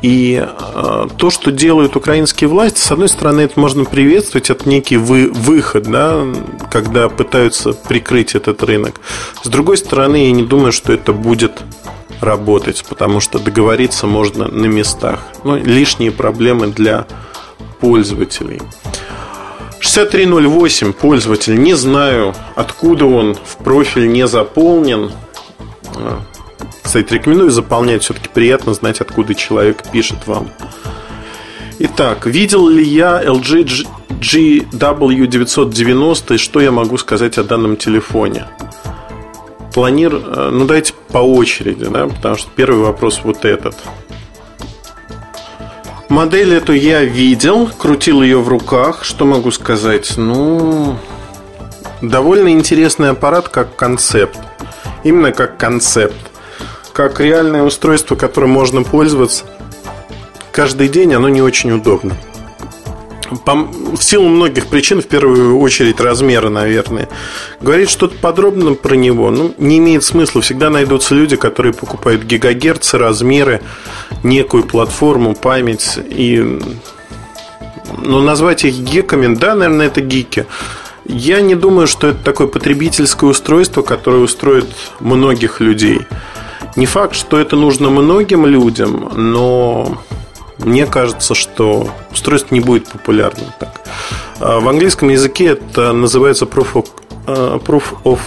И 0.03 0.43
э, 0.43 1.09
то, 1.17 1.31
что 1.31 1.51
делают 1.51 1.95
украинские 1.95 2.49
власти, 2.49 2.79
с 2.79 2.91
одной 2.91 3.09
стороны, 3.09 3.43
это 3.43 3.61
можно 3.61 3.85
приветствовать, 3.85 4.49
это 4.49 4.67
некий 4.69 4.97
вы, 4.97 5.31
выход, 5.31 5.85
да, 5.85 6.25
когда 6.71 7.09
пытаются 7.11 7.73
прикрыть 7.73 8.35
этот 8.35 8.63
рынок. 8.63 9.01
С 9.43 9.49
другой 9.49 9.77
стороны, 9.77 10.27
я 10.27 10.33
не 10.33 10.43
думаю, 10.43 10.73
что 10.73 10.93
это 10.93 11.13
будет 11.13 11.61
работать, 12.21 12.85
потому 12.89 13.21
что 13.21 13.39
договориться 13.39 14.07
можно 14.07 14.49
на 14.49 14.67
местах. 14.67 15.21
Ну, 15.45 15.57
лишние 15.57 16.13
проблемы 16.13 16.69
для 16.69 17.07
пользователей. 17.81 18.61
6308 19.81 20.93
пользователь, 20.93 21.61
не 21.61 21.75
знаю, 21.75 22.35
откуда 22.55 23.07
он 23.07 23.35
в 23.35 23.57
профиль 23.57 24.13
не 24.13 24.27
заполнен. 24.27 25.11
А, 25.97 26.21
кстати, 26.83 27.15
рекомендую 27.15 27.51
заполнять, 27.51 28.03
все-таки 28.03 28.29
приятно 28.33 28.75
знать, 28.75 29.01
откуда 29.01 29.35
человек 29.35 29.83
пишет 29.91 30.27
вам. 30.27 30.51
Итак, 31.79 32.27
видел 32.27 32.69
ли 32.69 32.85
я 32.85 33.23
LG 33.25 33.87
GW990 34.21 36.35
и 36.35 36.39
что 36.39 36.61
я 36.61 36.71
могу 36.71 36.99
сказать 36.99 37.39
о 37.39 37.45
данном 37.45 37.79
телефоне? 37.79 38.47
Планир, 39.73 40.15
э, 40.15 40.51
ну 40.53 40.67
давайте 40.67 40.93
по 41.09 41.19
очереди, 41.19 41.87
да, 41.87 42.07
потому 42.07 42.37
что 42.37 42.51
первый 42.55 42.85
вопрос 42.85 43.21
вот 43.25 43.47
этот– 43.47 43.75
Модель 46.11 46.55
эту 46.55 46.73
я 46.73 47.05
видел, 47.05 47.71
крутил 47.79 48.21
ее 48.21 48.41
в 48.41 48.49
руках. 48.49 49.05
Что 49.05 49.25
могу 49.25 49.53
сказать? 49.53 50.15
Ну, 50.17 50.97
довольно 52.03 52.49
интересный 52.49 53.11
аппарат 53.11 53.49
как 53.49 53.77
концепт. 53.77 54.37
Именно 55.05 55.31
как 55.31 55.57
концепт. 55.57 56.17
Как 56.93 57.21
реальное 57.21 57.63
устройство, 57.63 58.17
которым 58.17 58.51
можно 58.51 58.83
пользоваться 58.83 59.45
каждый 60.51 60.89
день, 60.89 61.15
оно 61.15 61.29
не 61.29 61.43
очень 61.43 61.71
удобно 61.71 62.17
по, 63.45 63.55
в 63.55 64.03
силу 64.03 64.29
многих 64.29 64.67
причин, 64.67 65.01
в 65.01 65.07
первую 65.07 65.59
очередь 65.59 66.01
размера, 66.01 66.49
наверное. 66.49 67.09
Говорить 67.61 67.91
что-то 67.91 68.17
подробно 68.17 68.75
про 68.75 68.95
него 68.95 69.31
ну, 69.31 69.55
не 69.59 69.79
имеет 69.79 70.05
смысла. 70.05 70.41
Всегда 70.41 70.71
найдутся 70.71 71.15
люди, 71.15 71.37
которые 71.37 71.73
покупают 71.73 72.23
гигагерцы, 72.23 72.99
размеры, 72.99 73.63
некую 74.23 74.65
платформу, 74.65 75.35
память. 75.35 75.99
И 76.09 76.61
ну, 77.99 78.21
назвать 78.21 78.65
их 78.65 78.75
гиками, 78.75 79.35
да, 79.35 79.55
наверное, 79.55 79.87
это 79.87 80.01
гики. 80.01 80.47
Я 81.05 81.41
не 81.41 81.55
думаю, 81.55 81.87
что 81.87 82.09
это 82.09 82.23
такое 82.23 82.47
потребительское 82.47 83.31
устройство, 83.31 83.83
которое 83.83 84.19
устроит 84.19 84.69
многих 85.01 85.61
людей. 85.61 86.03
Не 86.77 86.87
факт, 86.87 87.17
что 87.17 87.39
это 87.39 87.57
нужно 87.57 87.91
многим 87.91 88.47
людям, 88.47 89.11
но 89.17 90.01
мне 90.65 90.87
кажется, 90.87 91.35
что 91.35 91.91
устройство 92.13 92.55
не 92.55 92.61
будет 92.61 92.89
популярным 92.89 93.47
так. 93.59 93.81
А 94.39 94.61
в 94.61 94.69
английском 94.69 95.09
языке 95.09 95.47
это 95.47 95.93
называется 95.93 96.45
proof 96.45 96.73
of, 96.75 96.87
а, 97.27 97.59
proof 97.59 97.85
of... 98.05 98.19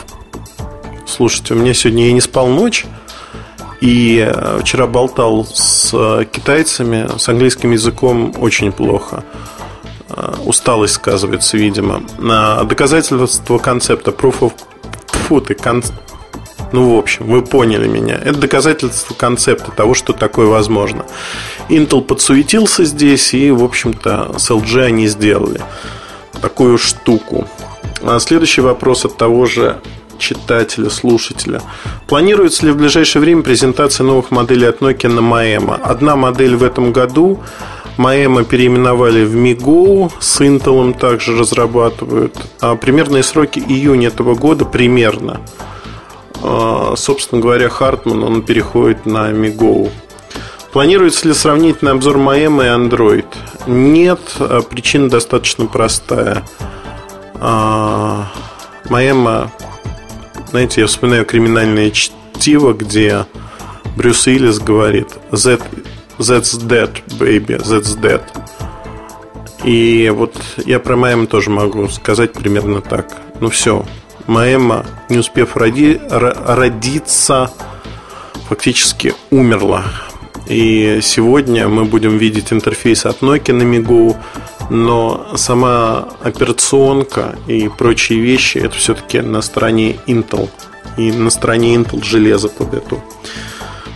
Слушайте, 1.06 1.54
у 1.54 1.58
меня 1.58 1.74
сегодня 1.74 2.08
я 2.08 2.14
не 2.14 2.22
спал 2.22 2.48
ночь, 2.48 2.86
и 3.82 4.20
а, 4.20 4.60
вчера 4.62 4.88
болтал 4.88 5.46
с 5.46 6.26
китайцами, 6.32 7.10
с 7.18 7.30
английским 7.30 7.72
языком 7.72 8.34
очень 8.40 8.72
плохо. 8.72 9.24
Усталость 10.46 10.94
сказывается, 10.96 11.58
видимо. 11.58 12.04
Доказательство 12.20 13.58
концепта 13.58 14.12
proof 14.12 14.40
of... 14.42 14.54
Фу, 15.28 15.42
ты, 15.42 15.56
кон... 15.56 15.84
Ну, 16.74 16.96
в 16.96 16.98
общем, 16.98 17.28
вы 17.28 17.44
поняли 17.44 17.88
меня. 17.88 18.16
Это 18.16 18.40
доказательство 18.40 19.14
концепта 19.14 19.72
того, 19.72 19.94
что 19.94 20.12
такое 20.12 20.48
возможно. 20.48 21.06
Intel 21.70 22.02
подсуетился 22.02 22.84
здесь, 22.84 23.36
и, 23.36 23.52
в 23.52 23.64
общем-то, 23.64 24.34
с 24.38 24.50
LG 24.50 24.84
они 24.84 25.08
сделали 25.08 25.62
такую 26.42 26.80
штуку. 26.80 27.48
А 28.02 28.20
следующий 28.20 28.62
вопрос 28.62 29.06
от 29.06 29.16
того 29.18 29.46
же 29.46 29.80
читателя, 30.18 30.90
слушателя. 30.90 31.62
Планируется 32.08 32.66
ли 32.66 32.72
в 32.72 32.78
ближайшее 32.78 33.22
время 33.22 33.44
презентация 33.44 34.04
новых 34.04 34.32
моделей 34.32 34.66
от 34.66 34.80
Nokia 34.80 35.10
на 35.10 35.20
Maema? 35.20 35.80
Одна 35.80 36.16
модель 36.16 36.56
в 36.56 36.64
этом 36.64 36.92
году. 36.92 37.40
Maema 37.98 38.44
переименовали 38.44 39.24
в 39.24 39.36
MiGo, 39.36 40.12
с 40.20 40.42
Intel 40.42 40.98
также 40.98 41.38
разрабатывают. 41.38 42.36
А 42.60 42.76
примерные 42.76 43.22
сроки 43.22 43.60
июня 43.60 44.08
этого 44.08 44.34
года 44.34 44.66
примерно. 44.66 45.40
А, 46.46 46.96
собственно 46.98 47.42
говоря, 47.42 47.70
Хартман, 47.70 48.22
он 48.22 48.42
переходит 48.44 49.06
на 49.06 49.32
Мигоу. 49.32 49.90
Планируется 50.74 51.28
ли 51.28 51.34
сравнительный 51.34 51.94
обзор 51.94 52.18
Маэм 52.18 52.62
и 52.62 52.66
Android? 52.66 53.28
Нет, 53.66 54.20
а 54.40 54.62
причина 54.62 55.10
достаточно 55.10 55.68
простая. 55.68 56.44
Маэма, 58.90 59.52
знаете, 60.50 60.82
я 60.82 60.88
вспоминаю 60.88 61.26
криминальное 61.26 61.92
чтиво, 61.92 62.74
где 62.74 63.26
Брюс 63.96 64.28
Уиллис 64.28 64.60
говорит 64.60 65.08
That, 65.32 65.62
That's 66.20 66.58
dead, 66.58 67.02
baby, 67.18 67.58
that's 67.58 67.96
dead. 68.00 68.22
И 69.64 70.12
вот 70.14 70.36
я 70.66 70.80
про 70.80 70.96
Маэм 70.96 71.28
тоже 71.28 71.50
могу 71.50 71.88
сказать 71.88 72.34
примерно 72.34 72.82
так. 72.82 73.18
Ну 73.40 73.50
все, 73.50 73.86
Маэма, 74.28 74.86
не 75.10 75.18
успев 75.18 75.58
роди, 75.58 76.00
родиться, 76.10 77.52
фактически 78.48 79.14
умерла. 79.30 79.86
И 80.48 81.00
сегодня 81.02 81.68
мы 81.68 81.86
будем 81.86 82.18
видеть 82.18 82.52
интерфейс 82.52 83.06
от 83.06 83.22
Nokia 83.22 83.54
на 83.54 83.64
Мигу, 83.64 84.18
но 84.70 85.34
сама 85.36 86.10
операционка 86.22 87.36
и 87.48 87.70
прочие 87.70 88.20
вещи 88.20 88.58
это 88.58 88.76
все-таки 88.76 89.22
на 89.22 89.42
стороне 89.42 89.98
Intel. 90.08 90.50
И 90.98 91.12
на 91.12 91.30
стороне 91.30 91.76
Intel 91.76 92.04
железо 92.04 92.50
под 92.50 92.74
эту 92.74 93.04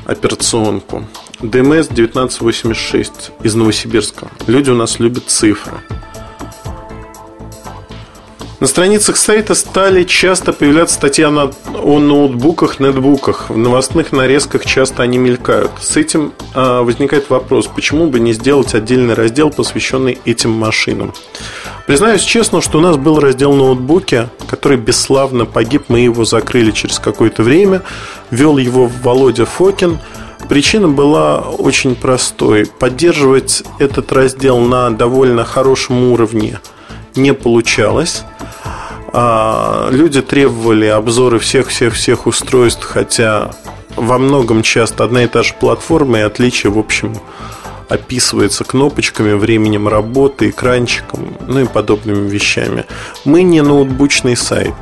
операционку. 0.06 1.06
DMS 1.40 1.92
1986 1.92 3.32
из 3.44 3.54
Новосибирска. 3.54 4.30
Люди 4.48 4.72
у 4.72 4.76
нас 4.76 5.00
любят 5.00 5.26
цифры. 5.28 5.78
На 8.60 8.66
страницах 8.66 9.18
сайта 9.18 9.54
стали 9.54 10.04
часто 10.04 10.52
появляться 10.52 10.96
статьи 10.96 11.24
о 11.24 12.00
ноутбуках, 12.00 12.80
нетбуках. 12.80 13.52
В 13.52 13.58
новостных 13.58 14.12
нарезках 14.12 14.66
часто 14.66 15.04
они 15.04 15.20
мелькают. 15.20 15.70
С 15.80 15.96
этим 15.96 16.34
а, 16.56 16.82
возникает 16.82 17.30
вопрос, 17.30 17.68
почему 17.68 18.08
бы 18.08 18.20
не 18.20 18.34
сделать 18.34 18.74
отдельный 18.74 19.14
раздел, 19.14 19.52
посвященный 19.52 20.18
этим 20.26 20.50
машинам. 20.50 21.14
Признаюсь 21.86 22.24
честно, 22.24 22.60
что 22.62 22.80
у 22.80 22.82
нас 22.82 22.98
был 22.98 23.20
раздел 23.20 23.54
ноутбуки, 23.54 24.28
который 24.50 24.80
бесславно 24.80 25.46
погиб, 25.46 25.84
мы 25.88 26.00
его 26.00 26.26
закрыли 26.26 26.72
через 26.72 26.98
какое-то 26.98 27.44
время. 27.44 27.84
Вел 28.32 28.58
его 28.58 28.90
Володя 29.04 29.46
Фокин. 29.46 30.00
Причина 30.50 30.88
была 30.88 31.42
очень 31.42 31.96
простой. 31.96 32.66
Поддерживать 32.66 33.64
этот 33.78 34.12
раздел 34.12 34.58
на 34.58 34.90
довольно 34.90 35.46
хорошем 35.46 36.12
уровне 36.12 36.60
не 37.18 37.34
получалось. 37.34 38.24
А, 39.14 39.90
люди 39.92 40.22
требовали 40.22 40.86
обзоры 40.86 41.40
всех-всех-всех 41.40 42.28
устройств, 42.28 42.84
хотя 42.84 43.52
во 43.96 44.18
многом 44.18 44.62
часто 44.62 45.04
одна 45.04 45.24
и 45.24 45.28
та 45.28 45.44
же 45.44 45.54
платформа 45.60 46.20
и 46.20 46.22
отличие, 46.22 46.72
в 46.72 46.78
общем, 46.78 47.16
описывается 47.90 48.64
кнопочками, 48.64 49.34
временем 49.34 49.88
работы, 49.88 50.50
экранчиком, 50.50 51.38
ну 51.48 51.62
и 51.62 51.66
подобными 51.66 52.30
вещами. 52.30 52.86
Мы 53.26 53.44
не 53.44 53.62
ноутбучный 53.62 54.36
сайт. 54.36 54.76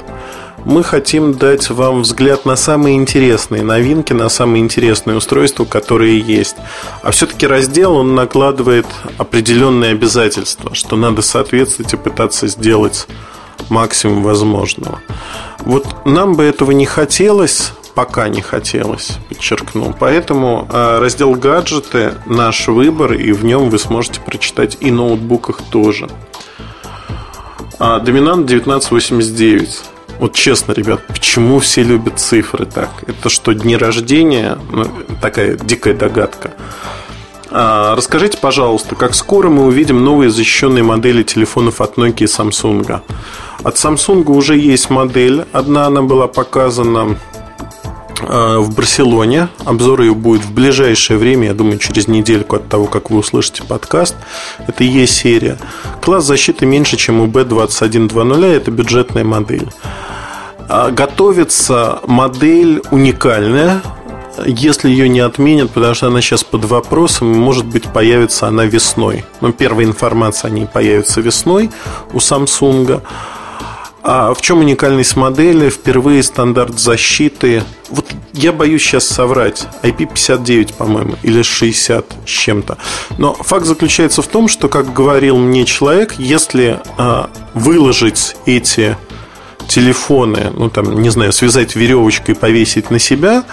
Мы 0.65 0.83
хотим 0.83 1.35
дать 1.35 1.69
вам 1.69 2.01
взгляд 2.01 2.45
на 2.45 2.55
самые 2.55 2.95
интересные 2.95 3.61
новинки, 3.61 4.13
на 4.13 4.29
самые 4.29 4.63
интересные 4.63 5.15
устройства, 5.15 5.63
которые 5.63 6.19
есть. 6.19 6.55
А 7.03 7.11
все-таки 7.11 7.45
раздел, 7.45 7.95
он 7.95 8.15
накладывает 8.15 8.87
определенные 9.19 9.91
обязательства, 9.91 10.73
что 10.73 10.95
надо 10.95 11.21
соответствовать 11.21 11.93
и 11.93 11.97
пытаться 11.97 12.47
сделать 12.47 13.07
максимум 13.69 14.23
возможного. 14.23 15.01
Вот 15.59 16.03
нам 16.03 16.33
бы 16.33 16.43
этого 16.43 16.71
не 16.71 16.87
хотелось, 16.87 17.71
пока 17.93 18.27
не 18.27 18.41
хотелось, 18.41 19.19
подчеркну. 19.29 19.95
Поэтому 19.99 20.67
а, 20.71 20.99
раздел 20.99 21.35
гаджеты 21.35 22.15
наш 22.25 22.67
выбор, 22.67 23.13
и 23.13 23.33
в 23.33 23.45
нем 23.45 23.69
вы 23.69 23.77
сможете 23.77 24.19
прочитать 24.19 24.77
и 24.79 24.89
ноутбуках 24.89 25.61
тоже. 25.69 26.09
А, 27.77 27.99
доминант 27.99 28.45
1989. 28.45 29.94
Вот 30.19 30.33
честно, 30.33 30.71
ребят, 30.71 31.01
почему 31.07 31.59
все 31.59 31.83
любят 31.83 32.19
цифры 32.19 32.65
так? 32.65 32.89
Это 33.07 33.29
что, 33.29 33.53
дни 33.53 33.75
рождения? 33.75 34.57
Ну, 34.71 34.87
такая 35.21 35.55
дикая 35.55 35.93
догадка. 35.93 36.51
А, 37.51 37.95
расскажите, 37.95 38.37
пожалуйста, 38.37 38.95
как 38.95 39.13
скоро 39.15 39.49
мы 39.49 39.65
увидим 39.65 40.03
новые 40.03 40.29
защищенные 40.29 40.83
модели 40.83 41.23
телефонов 41.23 41.81
от 41.81 41.97
Nokia 41.97 42.23
и 42.23 42.25
Samsung? 42.25 43.01
От 43.63 43.75
Samsung 43.75 44.23
уже 44.31 44.57
есть 44.57 44.89
модель. 44.89 45.45
Одна 45.51 45.87
она 45.87 46.01
была 46.01 46.27
показана 46.27 47.17
в 48.21 48.73
Барселоне. 48.73 49.49
Обзор 49.65 50.01
ее 50.01 50.13
будет 50.13 50.43
в 50.43 50.53
ближайшее 50.53 51.17
время, 51.17 51.47
я 51.47 51.53
думаю, 51.53 51.79
через 51.79 52.07
недельку 52.07 52.55
от 52.55 52.69
того, 52.69 52.85
как 52.85 53.09
вы 53.09 53.19
услышите 53.19 53.63
подкаст. 53.63 54.15
Это 54.67 54.83
Е-серия. 54.83 55.57
Класс 56.01 56.25
защиты 56.25 56.65
меньше, 56.65 56.97
чем 56.97 57.21
у 57.21 57.27
B2120, 57.27 58.55
это 58.55 58.71
бюджетная 58.71 59.23
модель. 59.23 59.69
А, 60.67 60.89
готовится 60.91 61.99
модель 62.07 62.81
уникальная, 62.91 63.81
если 64.45 64.89
ее 64.89 65.07
не 65.07 65.19
отменят, 65.19 65.71
потому 65.71 65.93
что 65.93 66.07
она 66.07 66.21
сейчас 66.21 66.43
под 66.43 66.65
вопросом, 66.65 67.27
может 67.27 67.65
быть, 67.65 67.85
появится 67.85 68.47
она 68.47 68.65
весной. 68.65 69.23
Но 69.41 69.51
первая 69.51 69.85
информация 69.85 70.49
о 70.49 70.51
ней 70.51 70.65
появится 70.65 71.21
весной 71.21 71.71
у 72.13 72.17
Samsung. 72.17 73.01
А 74.07 74.35
в 74.35 74.41
чем 74.41 74.59
уникальность 74.59 75.15
модели? 75.15 75.71
Впервые 75.71 76.21
стандарт 76.21 76.79
защиты. 76.79 77.63
Вот 77.89 78.05
я 78.33 78.53
боюсь 78.53 78.83
сейчас 78.83 79.07
соврать. 79.07 79.67
IP59, 79.81 80.75
по-моему, 80.75 81.15
или 81.23 81.41
60 81.41 82.05
с 82.23 82.29
чем-то. 82.29 82.77
Но 83.17 83.33
факт 83.33 83.65
заключается 83.65 84.21
в 84.21 84.27
том, 84.27 84.47
что, 84.47 84.69
как 84.69 84.93
говорил 84.93 85.37
мне 85.37 85.65
человек, 85.65 86.13
если 86.19 86.79
а, 86.99 87.31
выложить 87.55 88.35
эти 88.45 88.95
телефоны, 89.67 90.51
ну 90.53 90.69
там, 90.69 91.01
не 91.01 91.09
знаю, 91.09 91.33
связать 91.33 91.75
веревочкой 91.75 92.35
и 92.35 92.37
повесить 92.37 92.91
на 92.91 92.99
себя, 92.99 93.43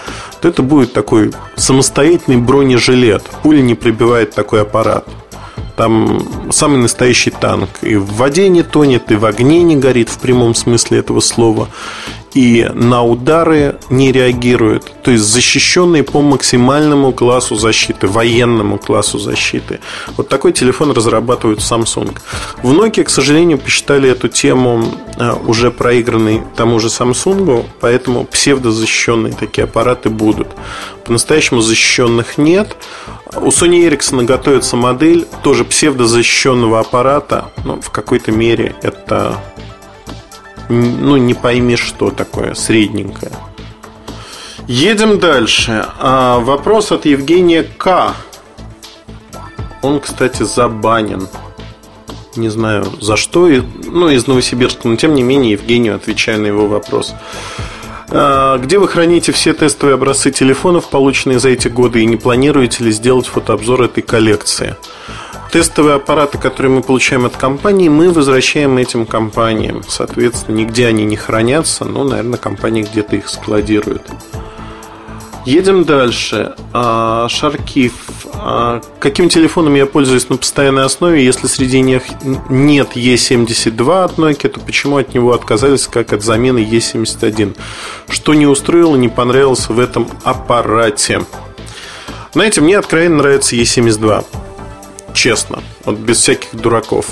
то 0.43 0.49
это 0.49 0.63
будет 0.63 0.93
такой 0.93 1.33
самостоятельный 1.57 2.37
бронежилет. 2.37 3.23
Пуля 3.43 3.63
не 3.63 3.75
пробивает 3.75 4.35
такой 4.35 4.61
аппарат. 4.61 5.09
Там 5.77 6.51
самый 6.51 6.79
настоящий 6.79 7.31
танк. 7.31 7.71
И 7.83 7.97
в 7.97 8.13
воде 8.15 8.49
не 8.49 8.63
тонет, 8.63 9.11
и 9.11 9.17
в 9.17 9.25
огне 9.25 9.63
не 9.63 9.77
горит 9.77 10.09
в 10.09 10.19
прямом 10.19 10.55
смысле 10.55 10.99
этого 10.99 11.21
слова 11.21 11.69
и 12.35 12.69
на 12.73 13.05
удары 13.05 13.77
не 13.91 14.13
реагирует. 14.13 14.91
То 15.03 15.11
есть 15.11 15.25
защищенный 15.25 16.03
по 16.03 16.23
максимальному 16.23 17.13
классу 17.13 17.57
защиты, 17.57 18.07
военному 18.07 18.79
классу 18.79 19.19
защиты. 19.19 19.81
Вот 20.17 20.29
такой 20.29 20.53
телефон 20.53 20.93
разрабатывают 20.93 21.61
Samsung. 21.61 22.17
В 22.63 22.73
Nokia, 22.73 23.05
к 23.05 23.11
сожалению, 23.11 23.59
посчитали 23.59 24.09
эту 24.11 24.29
тему 24.29 24.85
э, 25.19 25.33
уже 25.47 25.71
проигранной 25.71 26.43
тому 26.57 26.79
же 26.79 26.89
Samsung, 26.89 27.67
поэтому 27.81 28.25
псевдозащищенные 28.25 29.35
такие 29.35 29.65
аппараты 29.65 30.09
будут. 30.09 30.49
По-настоящему 31.05 31.61
защищенных 31.61 32.39
нет. 32.39 32.77
У 33.35 33.49
Sony 33.49 33.89
Ericsson 33.89 34.25
готовится 34.25 34.77
модель 34.77 35.27
тоже 35.43 35.62
псевдозащищенного 35.65 36.81
аппарата, 36.81 37.51
но 37.65 37.81
в 37.81 37.91
какой-то 37.91 38.33
мере 38.33 38.75
это 38.83 39.41
ну, 40.69 41.17
не 41.17 41.35
пойми, 41.35 41.77
что 41.77 42.11
такое, 42.11 42.55
средненькое. 42.55 43.33
Едем 44.67 45.19
дальше. 45.19 45.87
А, 45.99 46.39
вопрос 46.39 46.93
от 46.93 47.05
Евгения 47.05 47.65
К. 47.65 48.15
Он, 49.83 50.01
кстати, 50.01 50.45
забанен. 50.45 51.29
Не 52.37 52.49
знаю 52.49 52.87
за 53.01 53.17
что, 53.17 53.49
ну, 53.85 54.09
из 54.09 54.27
Новосибирска, 54.27 54.89
но 54.89 54.97
тем 54.97 55.15
не 55.15 55.23
менее 55.23 55.53
Евгению 55.53 55.97
отвечаю 55.97 56.41
на 56.41 56.47
его 56.47 56.67
вопрос. 56.67 57.15
А, 58.09 58.59
где 58.59 58.79
вы 58.79 58.89
храните 58.89 59.33
все 59.33 59.53
тестовые 59.53 59.95
образцы 59.95 60.31
телефонов, 60.31 60.89
полученные 60.89 61.39
за 61.39 61.49
эти 61.49 61.69
годы, 61.69 62.03
и 62.03 62.07
не 62.07 62.17
планируете 62.17 62.85
ли 62.85 62.93
сделать 62.93 63.27
фотообзор 63.27 63.83
этой 63.83 64.03
коллекции? 64.03 64.77
Тестовые 65.53 65.97
аппараты, 65.97 66.39
которые 66.39 66.73
мы 66.73 66.83
получаем 66.83 67.27
от 67.27 67.37
компании, 67.37 67.91
мы 67.91 68.11
возвращаем 68.11 68.79
этим 68.79 69.05
компаниям. 69.05 69.83
Соответственно, 69.87 70.57
нигде 70.57 70.87
они 70.87 71.05
не 71.05 71.17
хранятся, 71.17 71.85
но, 71.85 72.05
наверное, 72.05 72.39
компания 72.39 72.83
где-то 72.83 73.17
их 73.17 73.29
складирует. 73.29 74.03
Едем 75.45 75.85
дальше. 75.85 76.55
А, 76.73 77.29
Шаркив. 77.29 77.93
А, 78.35 78.81
каким 78.99 79.29
телефоном 79.29 79.75
я 79.75 79.85
пользуюсь 79.85 80.31
на 80.31 80.39
постоянной 80.39 80.85
основе? 80.85 81.23
Если 81.23 81.49
среди 81.49 81.81
них 81.81 82.05
нет 82.49 82.97
E72 82.97 84.05
от 84.05 84.19
Nokia, 84.19 84.49
то 84.49 84.59
почему 84.59 84.97
от 84.97 85.13
него 85.13 85.35
отказались, 85.35 85.87
как 85.87 86.15
от 86.15 86.23
замены 86.23 86.61
E71? 86.61 87.57
Что 88.09 88.33
не 88.33 88.47
устроило, 88.47 88.97
не 88.97 89.11
понравилось 89.11 89.69
в 89.69 89.79
этом 89.79 90.09
аппарате? 90.25 91.23
Знаете, 92.33 92.63
мне 92.63 92.79
откровенно 92.79 93.17
нравится 93.17 93.55
E72 93.55 94.25
честно, 95.13 95.63
вот 95.85 95.99
без 95.99 96.19
всяких 96.19 96.55
дураков. 96.55 97.07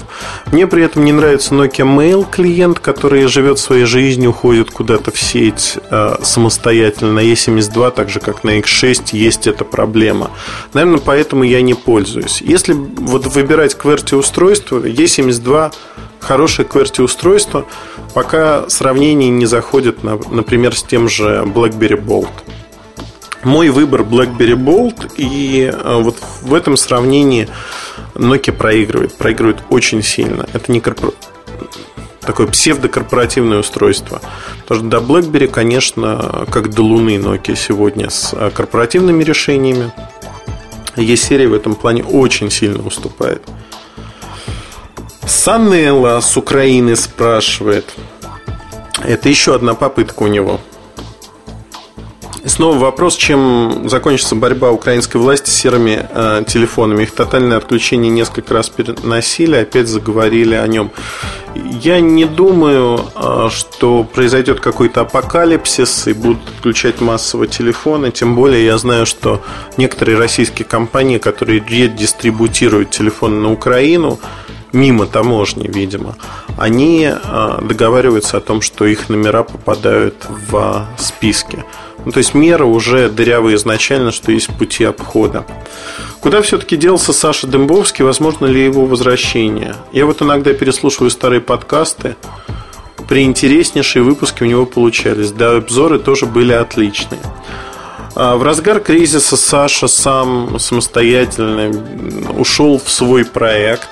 Мне 0.53 0.67
при 0.67 0.85
этом 0.85 1.05
не 1.05 1.13
нравится 1.13 1.55
Nokia 1.55 1.87
Mail 1.87 2.27
клиент, 2.31 2.81
который 2.81 3.27
живет 3.27 3.59
своей 3.59 3.85
жизнью, 3.85 4.31
уходит 4.31 4.71
куда-то 4.71 5.11
в 5.11 5.19
сеть 5.19 5.79
э, 5.91 6.17
самостоятельно. 6.23 7.13
На 7.13 7.21
E72, 7.21 7.91
так 7.93 8.09
же 8.11 8.21
как 8.21 8.45
на 8.45 8.59
X6, 8.59 9.11
есть 9.13 9.47
эта 9.47 9.65
проблема. 9.65 10.31
Наверное, 10.73 11.01
поэтому 11.01 11.45
я 11.45 11.63
не 11.63 11.75
пользуюсь. 11.75 12.41
Если 12.41 12.73
вот 12.73 13.27
выбирать 13.27 13.77
QWERTY 13.77 14.17
устройство, 14.17 14.79
E72 14.79 15.73
хорошее 16.21 16.69
QWERTY 16.69 17.03
устройство, 17.03 17.67
пока 18.15 18.69
сравнение 18.69 19.31
не 19.31 19.47
заходит, 19.47 20.03
например, 20.03 20.77
с 20.77 20.83
тем 20.83 21.09
же 21.09 21.43
BlackBerry 21.47 22.01
Bolt. 22.01 22.31
Мой 23.43 23.71
выбор 23.71 24.03
BlackBerry 24.03 24.55
Bolt, 24.55 25.13
и 25.17 25.73
э, 25.73 26.01
вот 26.03 26.17
в 26.43 26.53
этом 26.53 26.77
сравнении 26.77 27.49
Nokia 28.15 28.53
проигрывает, 28.53 29.15
проигрывает 29.15 29.59
очень 29.71 30.03
сильно. 30.03 30.47
Это 30.53 30.71
не 30.73 30.81
корпор... 30.81 31.15
такое 32.21 32.47
псевдокорпоративное 32.47 33.59
устройство. 33.59 34.21
Потому 34.63 34.81
что 34.81 34.89
до 34.89 34.99
BlackBerry, 34.99 35.49
конечно, 35.49 36.47
как 36.51 36.71
до 36.71 36.83
Луны 36.83 37.17
Nokia 37.17 37.57
сегодня 37.57 38.11
с 38.11 38.33
э, 38.33 38.51
корпоративными 38.51 39.23
решениями. 39.23 39.93
Есть 40.97 41.25
серия 41.25 41.49
в 41.49 41.55
этом 41.55 41.75
плане 41.75 42.05
очень 42.05 42.51
сильно 42.51 42.85
уступает. 42.85 43.43
Санелла 45.27 46.21
с 46.21 46.37
Украины 46.37 46.97
спрашивает. 46.97 47.93
Это 49.05 49.29
еще 49.29 49.55
одна 49.55 49.75
попытка 49.75 50.25
у 50.25 50.27
него 50.27 50.61
снова 52.44 52.79
вопрос, 52.79 53.16
чем 53.16 53.88
закончится 53.88 54.35
борьба 54.35 54.70
украинской 54.70 55.18
власти 55.18 55.50
с 55.50 55.55
серыми 55.55 56.07
э, 56.09 56.44
телефонами. 56.46 57.03
Их 57.03 57.12
тотальное 57.12 57.57
отключение 57.59 58.11
несколько 58.11 58.55
раз 58.55 58.68
переносили, 58.68 59.57
опять 59.57 59.88
заговорили 59.88 60.55
о 60.55 60.66
нем. 60.66 60.90
Я 61.55 62.00
не 62.00 62.24
думаю, 62.24 63.00
э, 63.14 63.48
что 63.50 64.05
произойдет 64.05 64.61
какой-то 64.61 65.03
апокалипсис 65.03 66.07
и 66.07 66.12
будут 66.12 66.40
отключать 66.57 67.00
массово 67.00 67.46
телефоны. 67.46 68.11
Тем 68.11 68.35
более 68.35 68.64
я 68.64 68.79
знаю, 68.79 69.07
что 69.07 69.42
некоторые 69.76 70.18
российские 70.18 70.66
компании, 70.66 71.18
которые 71.18 71.61
редистрибутируют 71.61 72.90
телефоны 72.90 73.40
на 73.40 73.53
Украину, 73.53 74.18
мимо 74.72 75.07
таможни, 75.07 75.68
видимо, 75.68 76.16
они 76.57 77.11
э, 77.11 77.59
договариваются 77.62 78.37
о 78.37 78.40
том, 78.40 78.61
что 78.61 78.87
их 78.87 79.09
номера 79.09 79.42
попадают 79.42 80.26
в 80.29 80.87
списки. 80.96 81.64
Ну, 82.05 82.13
то 82.13 82.19
есть 82.19 82.35
мера 82.35 82.65
уже 82.65 83.09
дырявая 83.09 83.57
изначально, 83.57 84.11
что 84.13 84.33
есть 84.33 84.49
пути 84.49 84.85
обхода. 84.85 85.45
Куда 86.21 86.43
все-таки 86.43 86.77
делся 86.77 87.13
Саша 87.13 87.47
Дембовский? 87.47 88.05
Возможно 88.05 88.47
ли 88.47 88.65
его 88.65 88.87
возвращение? 88.87 89.75
Я 89.93 90.07
вот 90.07 90.23
иногда 90.23 90.53
переслушиваю 90.53 91.11
старые 91.11 91.41
подкасты. 91.41 92.17
При 93.09 93.23
интереснейшие 93.23 94.03
выпуски 94.03 94.43
у 94.43 94.47
него 94.47 94.67
получались. 94.67 95.33
Да, 95.33 95.57
обзоры 95.57 95.99
тоже 95.99 96.27
были 96.27 96.53
отличные. 96.53 97.21
А 98.15 98.37
в 98.37 98.43
разгар 98.43 98.81
кризиса 98.81 99.37
Саша 99.37 99.89
сам 99.89 100.59
самостоятельно 100.59 101.71
ушел 102.39 102.79
в 102.79 102.91
свой 102.91 103.25
проект. 103.25 103.89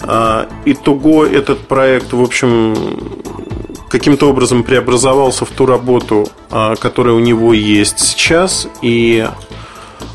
А, 0.00 0.48
итого 0.64 1.24
этот 1.24 1.60
проект, 1.60 2.12
в 2.12 2.20
общем, 2.20 2.74
каким-то 3.92 4.30
образом 4.30 4.64
преобразовался 4.64 5.44
в 5.44 5.50
ту 5.50 5.66
работу, 5.66 6.26
а, 6.50 6.76
которая 6.76 7.14
у 7.14 7.20
него 7.20 7.52
есть 7.52 8.00
сейчас. 8.00 8.66
И, 8.80 9.28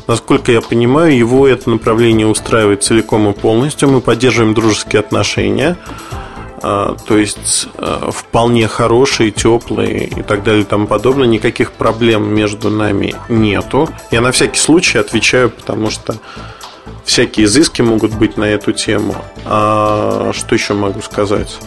насколько 0.08 0.50
я 0.50 0.60
понимаю, 0.60 1.16
его 1.16 1.46
это 1.46 1.70
направление 1.70 2.26
устраивает 2.26 2.82
целиком 2.82 3.30
и 3.30 3.32
полностью. 3.32 3.88
Мы 3.88 4.00
поддерживаем 4.00 4.52
дружеские 4.52 4.98
отношения. 4.98 5.76
А, 6.60 6.96
то 7.06 7.16
есть 7.16 7.68
а, 7.76 8.10
вполне 8.10 8.66
хорошие, 8.66 9.30
теплые 9.30 10.08
и 10.08 10.22
так 10.22 10.42
далее 10.42 10.62
и 10.62 10.66
тому 10.66 10.88
подобное. 10.88 11.28
Никаких 11.28 11.70
проблем 11.70 12.34
между 12.34 12.70
нами 12.70 13.14
нету. 13.28 13.88
Я 14.10 14.20
на 14.20 14.32
всякий 14.32 14.58
случай 14.58 14.98
отвечаю, 14.98 15.50
потому 15.50 15.90
что 15.90 16.16
всякие 17.04 17.46
изыски 17.46 17.80
могут 17.80 18.12
быть 18.12 18.36
на 18.36 18.44
эту 18.44 18.72
тему. 18.72 19.14
А 19.44 20.32
что 20.34 20.56
еще 20.56 20.74
могу 20.74 21.00
сказать? 21.00 21.60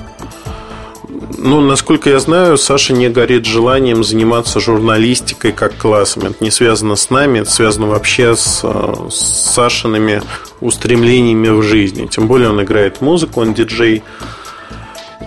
Ну, 1.37 1.61
насколько 1.61 2.09
я 2.09 2.19
знаю, 2.19 2.57
Саша 2.57 2.93
не 2.93 3.09
горит 3.09 3.45
желанием 3.45 4.03
заниматься 4.03 4.59
журналистикой 4.59 5.51
как 5.51 5.77
классом. 5.77 6.23
Это 6.23 6.43
не 6.43 6.51
связано 6.51 6.95
с 6.95 7.09
нами, 7.09 7.39
это 7.39 7.51
связано 7.51 7.87
вообще 7.87 8.35
с, 8.35 8.63
с 9.09 9.51
Сашиными 9.53 10.21
устремлениями 10.59 11.49
в 11.49 11.61
жизни. 11.61 12.07
Тем 12.07 12.27
более 12.27 12.49
он 12.49 12.61
играет 12.61 13.01
музыку, 13.01 13.41
он 13.41 13.53
диджей. 13.53 14.03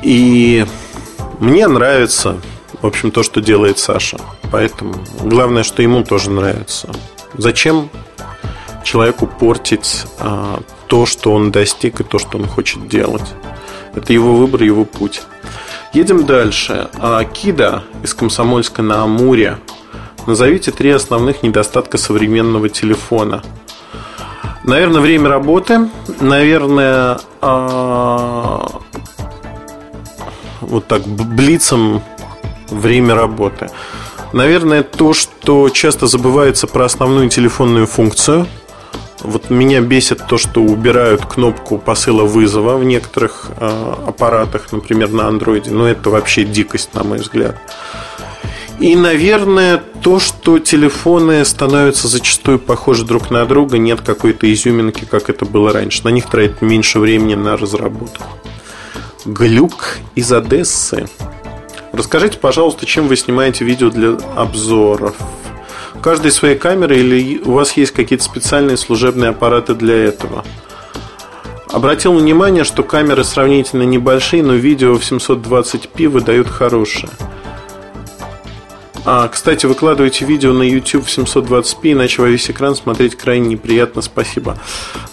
И 0.02 0.66
мне 1.38 1.66
нравится, 1.66 2.40
в 2.80 2.86
общем, 2.86 3.10
то, 3.10 3.22
что 3.22 3.40
делает 3.40 3.78
Саша. 3.78 4.18
Поэтому 4.50 4.94
главное, 5.20 5.62
что 5.62 5.82
ему 5.82 6.04
тоже 6.04 6.30
нравится. 6.30 6.90
Зачем 7.36 7.90
человеку 8.84 9.26
портить 9.26 10.06
а, 10.18 10.60
то, 10.86 11.06
что 11.06 11.32
он 11.32 11.50
достиг 11.50 12.00
и 12.00 12.04
то, 12.04 12.18
что 12.18 12.38
он 12.38 12.46
хочет 12.46 12.88
делать? 12.88 13.34
Это 13.94 14.12
его 14.12 14.34
выбор, 14.34 14.62
его 14.62 14.84
путь. 14.84 15.22
Едем 15.94 16.26
дальше. 16.26 16.88
Кида 17.32 17.84
из 18.02 18.14
Комсомольска 18.14 18.82
на 18.82 19.04
Амуре. 19.04 19.58
Назовите 20.26 20.72
три 20.72 20.90
основных 20.90 21.44
недостатка 21.44 21.98
современного 21.98 22.68
телефона. 22.68 23.44
Наверное, 24.64 25.00
время 25.00 25.28
работы. 25.28 25.88
Наверное, 26.20 27.20
а, 27.40 28.80
вот 30.62 30.88
так 30.88 31.06
блицом 31.06 32.02
время 32.70 33.14
работы. 33.14 33.70
Наверное, 34.32 34.82
то, 34.82 35.12
что 35.12 35.68
часто 35.68 36.08
забывается 36.08 36.66
про 36.66 36.86
основную 36.86 37.28
телефонную 37.28 37.86
функцию– 37.86 38.48
вот 39.20 39.50
меня 39.50 39.80
бесит 39.80 40.26
то, 40.26 40.38
что 40.38 40.60
убирают 40.60 41.24
кнопку 41.26 41.78
посыла 41.78 42.24
вызова 42.24 42.76
в 42.76 42.84
некоторых 42.84 43.50
э, 43.56 43.94
аппаратах, 44.06 44.72
например, 44.72 45.10
на 45.10 45.28
андроиде. 45.28 45.70
Но 45.70 45.86
это 45.86 46.10
вообще 46.10 46.44
дикость, 46.44 46.94
на 46.94 47.04
мой 47.04 47.18
взгляд. 47.18 47.56
И, 48.80 48.96
наверное, 48.96 49.82
то, 50.02 50.18
что 50.18 50.58
телефоны 50.58 51.44
становятся 51.44 52.08
зачастую 52.08 52.58
похожи 52.58 53.04
друг 53.04 53.30
на 53.30 53.46
друга, 53.46 53.78
нет 53.78 54.00
какой-то 54.00 54.52
изюминки, 54.52 55.04
как 55.04 55.30
это 55.30 55.44
было 55.44 55.72
раньше. 55.72 56.02
На 56.04 56.08
них 56.08 56.26
тратит 56.26 56.60
меньше 56.60 56.98
времени 56.98 57.34
на 57.34 57.56
разработку. 57.56 58.26
Глюк 59.24 59.98
из 60.16 60.32
Одессы. 60.32 61.06
Расскажите, 61.92 62.38
пожалуйста, 62.38 62.84
чем 62.84 63.06
вы 63.06 63.16
снимаете 63.16 63.64
видео 63.64 63.88
для 63.88 64.18
обзоров? 64.36 65.14
Каждой 66.04 66.32
своей 66.32 66.58
камеры 66.58 66.98
или 66.98 67.40
у 67.46 67.52
вас 67.52 67.78
есть 67.78 67.92
какие-то 67.92 68.22
специальные 68.22 68.76
служебные 68.76 69.30
аппараты 69.30 69.74
для 69.74 70.04
этого? 70.04 70.44
Обратил 71.72 72.12
внимание, 72.12 72.64
что 72.64 72.82
камеры 72.82 73.24
сравнительно 73.24 73.84
небольшие, 73.84 74.42
но 74.42 74.52
видео 74.52 74.96
в 74.98 75.00
720p 75.00 76.08
выдают 76.08 76.46
хорошее. 76.46 77.08
А, 79.06 79.28
кстати, 79.28 79.64
выкладывайте 79.64 80.26
видео 80.26 80.52
на 80.52 80.62
YouTube 80.62 81.06
в 81.06 81.08
720p, 81.08 81.92
иначе 81.92 82.20
во 82.20 82.28
весь 82.28 82.50
экран 82.50 82.76
смотреть 82.76 83.16
крайне 83.16 83.48
неприятно, 83.48 84.02
спасибо. 84.02 84.58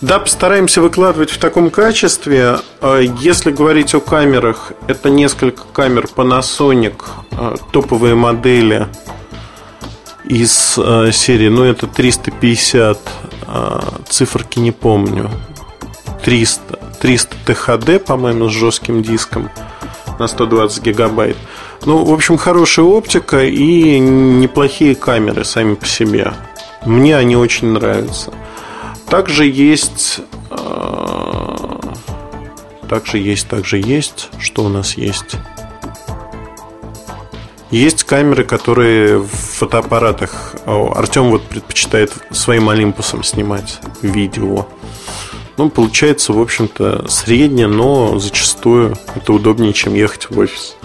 Да, 0.01 0.19
постараемся 0.19 0.82
выкладывать 0.82 1.30
в 1.30 1.39
таком 1.39 1.69
качестве. 1.69 2.58
А, 2.82 2.99
если 2.99 3.51
говорить 3.51 3.95
о 3.95 4.01
камерах, 4.01 4.73
это 4.88 5.10
несколько 5.10 5.63
камер 5.71 6.10
Panasonic, 6.13 6.95
а, 7.32 7.56
топовые 7.71 8.15
модели 8.15 8.89
из 10.25 10.75
э, 10.77 11.12
серии, 11.12 11.49
ну 11.49 11.63
это 11.63 11.88
350, 11.88 12.99
э, 13.47 13.79
циферки 14.07 14.60
не 14.60 14.71
помню, 14.71 15.29
300, 16.23 16.79
300 17.01 17.36
THD, 17.45 17.99
по-моему, 17.99 18.49
с 18.49 18.51
жестким 18.51 19.01
диском 19.01 19.49
на 20.19 20.27
120 20.27 20.84
гигабайт. 20.84 21.38
Ну, 21.86 22.05
в 22.05 22.13
общем, 22.13 22.38
хорошая 22.38 22.86
оптика 22.86 23.43
и 23.43 23.97
неплохие 23.99 24.95
камеры 24.95 25.43
сами 25.43 25.73
по 25.73 25.86
себе. 25.86 26.34
Мне 26.86 27.17
они 27.17 27.36
очень 27.36 27.69
нравятся. 27.69 28.31
Также 29.10 29.45
есть... 29.45 30.19
Э, 30.51 31.79
также 32.88 33.17
есть, 33.17 33.47
также 33.47 33.77
есть. 33.77 34.29
Что 34.39 34.65
у 34.65 34.69
нас 34.69 34.95
есть? 34.95 35.38
Есть 37.71 38.03
камеры, 38.03 38.43
которые 38.43 39.19
в 39.19 39.29
фотоаппаратах. 39.29 40.55
Артем 40.65 41.29
вот 41.29 41.43
предпочитает 41.43 42.12
своим 42.31 42.67
Олимпусом 42.67 43.23
снимать 43.23 43.79
видео. 44.01 44.67
Ну, 45.55 45.69
получается, 45.69 46.34
в 46.34 46.41
общем-то, 46.41 47.07
среднее, 47.07 47.67
но 47.67 48.19
зачастую 48.19 48.97
это 49.15 49.31
удобнее, 49.31 49.71
чем 49.71 49.93
ехать 49.93 50.29
в 50.29 50.38
офис. 50.38 50.75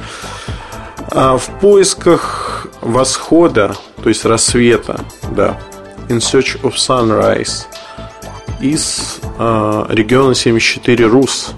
А 1.11 1.37
в 1.39 1.47
поисках 1.61 2.69
восхода, 2.81 3.77
то 4.03 4.09
есть 4.09 4.25
рассвета, 4.25 5.01
да, 5.33 5.59
In 6.09 6.19
Search 6.19 6.61
of 6.63 6.75
Sunrise 6.75 7.65
из 8.61 9.19
э, 9.39 9.87
региона 9.89 10.35
74 10.35 11.07
RUS 11.07 11.53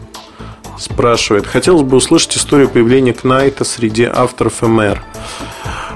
спрашивает. 0.79 1.47
Хотелось 1.47 1.83
бы 1.83 1.97
услышать 1.97 2.37
историю 2.37 2.69
появления 2.69 3.13
Кнайта 3.13 3.65
среди 3.65 4.05
авторов 4.05 4.63
МР. 4.63 5.03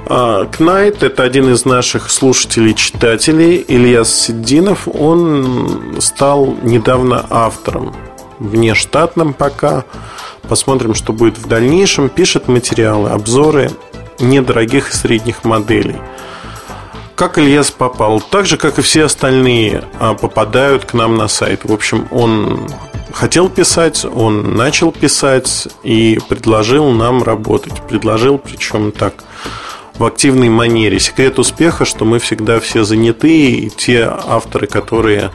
А, 0.06 0.46
Кнайт– 0.46 1.02
это 1.04 1.22
один 1.22 1.50
из 1.52 1.64
наших 1.64 2.10
слушателей-читателей, 2.10 3.64
Ильяс 3.66 4.12
Сиддинов. 4.12 4.88
Он 4.88 5.96
стал 6.00 6.56
недавно 6.62 7.24
автором, 7.30 7.94
внештатным 8.38 9.32
пока. 9.32 9.84
Посмотрим, 10.48 10.94
что 10.94 11.12
будет 11.12 11.38
в 11.38 11.46
дальнейшем. 11.46 12.08
Пишет 12.08 12.48
материалы, 12.48 13.10
обзоры 13.10 13.70
недорогих 14.18 14.90
и 14.90 14.92
средних 14.92 15.44
моделей. 15.44 15.96
Как 17.14 17.38
Ильяс 17.38 17.70
попал? 17.70 18.20
Так 18.20 18.46
же, 18.46 18.56
как 18.56 18.78
и 18.78 18.82
все 18.82 19.04
остальные, 19.04 19.84
а, 20.00 20.14
попадают 20.14 20.84
к 20.84 20.94
нам 20.94 21.16
на 21.16 21.28
сайт. 21.28 21.64
В 21.64 21.72
общем, 21.72 22.08
он 22.10 22.68
хотел 23.12 23.48
писать, 23.48 24.04
он 24.04 24.54
начал 24.54 24.90
писать 24.92 25.68
и 25.82 26.18
предложил 26.28 26.90
нам 26.90 27.22
работать. 27.22 27.80
Предложил, 27.88 28.38
причем 28.38 28.92
так, 28.92 29.24
в 29.94 30.04
активной 30.04 30.48
манере. 30.48 30.98
Секрет 30.98 31.38
успеха, 31.38 31.84
что 31.84 32.04
мы 32.04 32.18
всегда 32.18 32.60
все 32.60 32.84
заняты, 32.84 33.50
и 33.50 33.70
те 33.70 34.04
авторы, 34.04 34.66
которые 34.66 35.30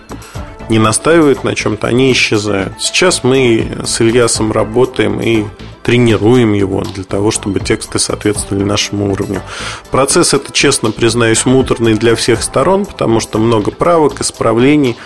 не 0.69 0.79
настаивают 0.79 1.43
на 1.43 1.55
чем-то, 1.55 1.87
они 1.87 2.11
исчезают. 2.11 2.73
Сейчас 2.79 3.23
мы 3.23 3.77
с 3.85 4.01
Ильясом 4.01 4.51
работаем 4.51 5.21
и 5.21 5.45
тренируем 5.87 6.51
его 6.51 6.81
для 6.81 7.05
того, 7.05 7.31
чтобы 7.31 7.61
тексты 7.61 7.97
соответствовали 7.97 8.65
нашему 8.65 9.09
уровню. 9.09 9.41
Процесс 9.89 10.33
это, 10.33 10.51
честно 10.51 10.91
признаюсь, 10.91 11.45
муторный 11.45 11.93
для 11.93 12.13
всех 12.15 12.43
сторон, 12.43 12.85
потому 12.85 13.21
что 13.21 13.39
много 13.39 13.71
правок, 13.71 14.19
исправлений. 14.19 14.97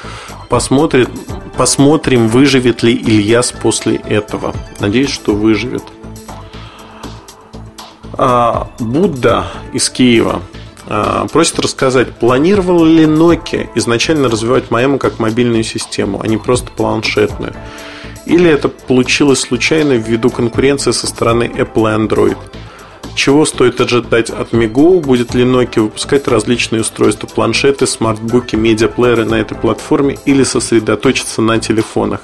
Посмотрит, 0.49 1.07
посмотрим, 1.55 2.27
выживет 2.29 2.81
ли 2.81 2.95
Ильяс 2.95 3.51
после 3.51 3.97
этого. 3.97 4.55
Надеюсь, 4.79 5.11
что 5.11 5.35
выживет. 5.35 5.83
А, 8.13 8.71
Будда 8.79 9.45
из 9.73 9.87
Киева 9.87 10.41
а, 10.87 11.27
просит 11.27 11.59
рассказать, 11.59 12.15
планировал 12.15 12.83
ли 12.85 13.03
Nokia 13.03 13.69
изначально 13.75 14.29
развивать 14.29 14.71
Маэму 14.71 14.97
как 14.97 15.19
мобильную 15.19 15.63
систему, 15.63 16.19
а 16.23 16.27
не 16.27 16.37
просто 16.37 16.71
планшетную? 16.71 17.53
Или 18.25 18.49
это 18.49 18.69
получилось 18.69 19.39
случайно 19.39 19.93
ввиду 19.93 20.29
конкуренции 20.29 20.91
со 20.91 21.07
стороны 21.07 21.43
Apple 21.43 21.89
и 21.89 22.07
Android? 22.07 22.37
Чего 23.15 23.45
стоит 23.45 23.81
ожидать 23.81 24.29
от 24.29 24.53
Migo? 24.53 25.01
Будет 25.01 25.33
ли 25.33 25.43
Nokia 25.43 25.81
выпускать 25.81 26.27
различные 26.27 26.81
устройства, 26.81 27.27
планшеты, 27.27 27.85
смартбуки, 27.85 28.55
медиаплееры 28.55 29.25
на 29.25 29.35
этой 29.35 29.57
платформе 29.57 30.17
или 30.25 30.43
сосредоточиться 30.43 31.41
на 31.41 31.59
телефонах? 31.59 32.21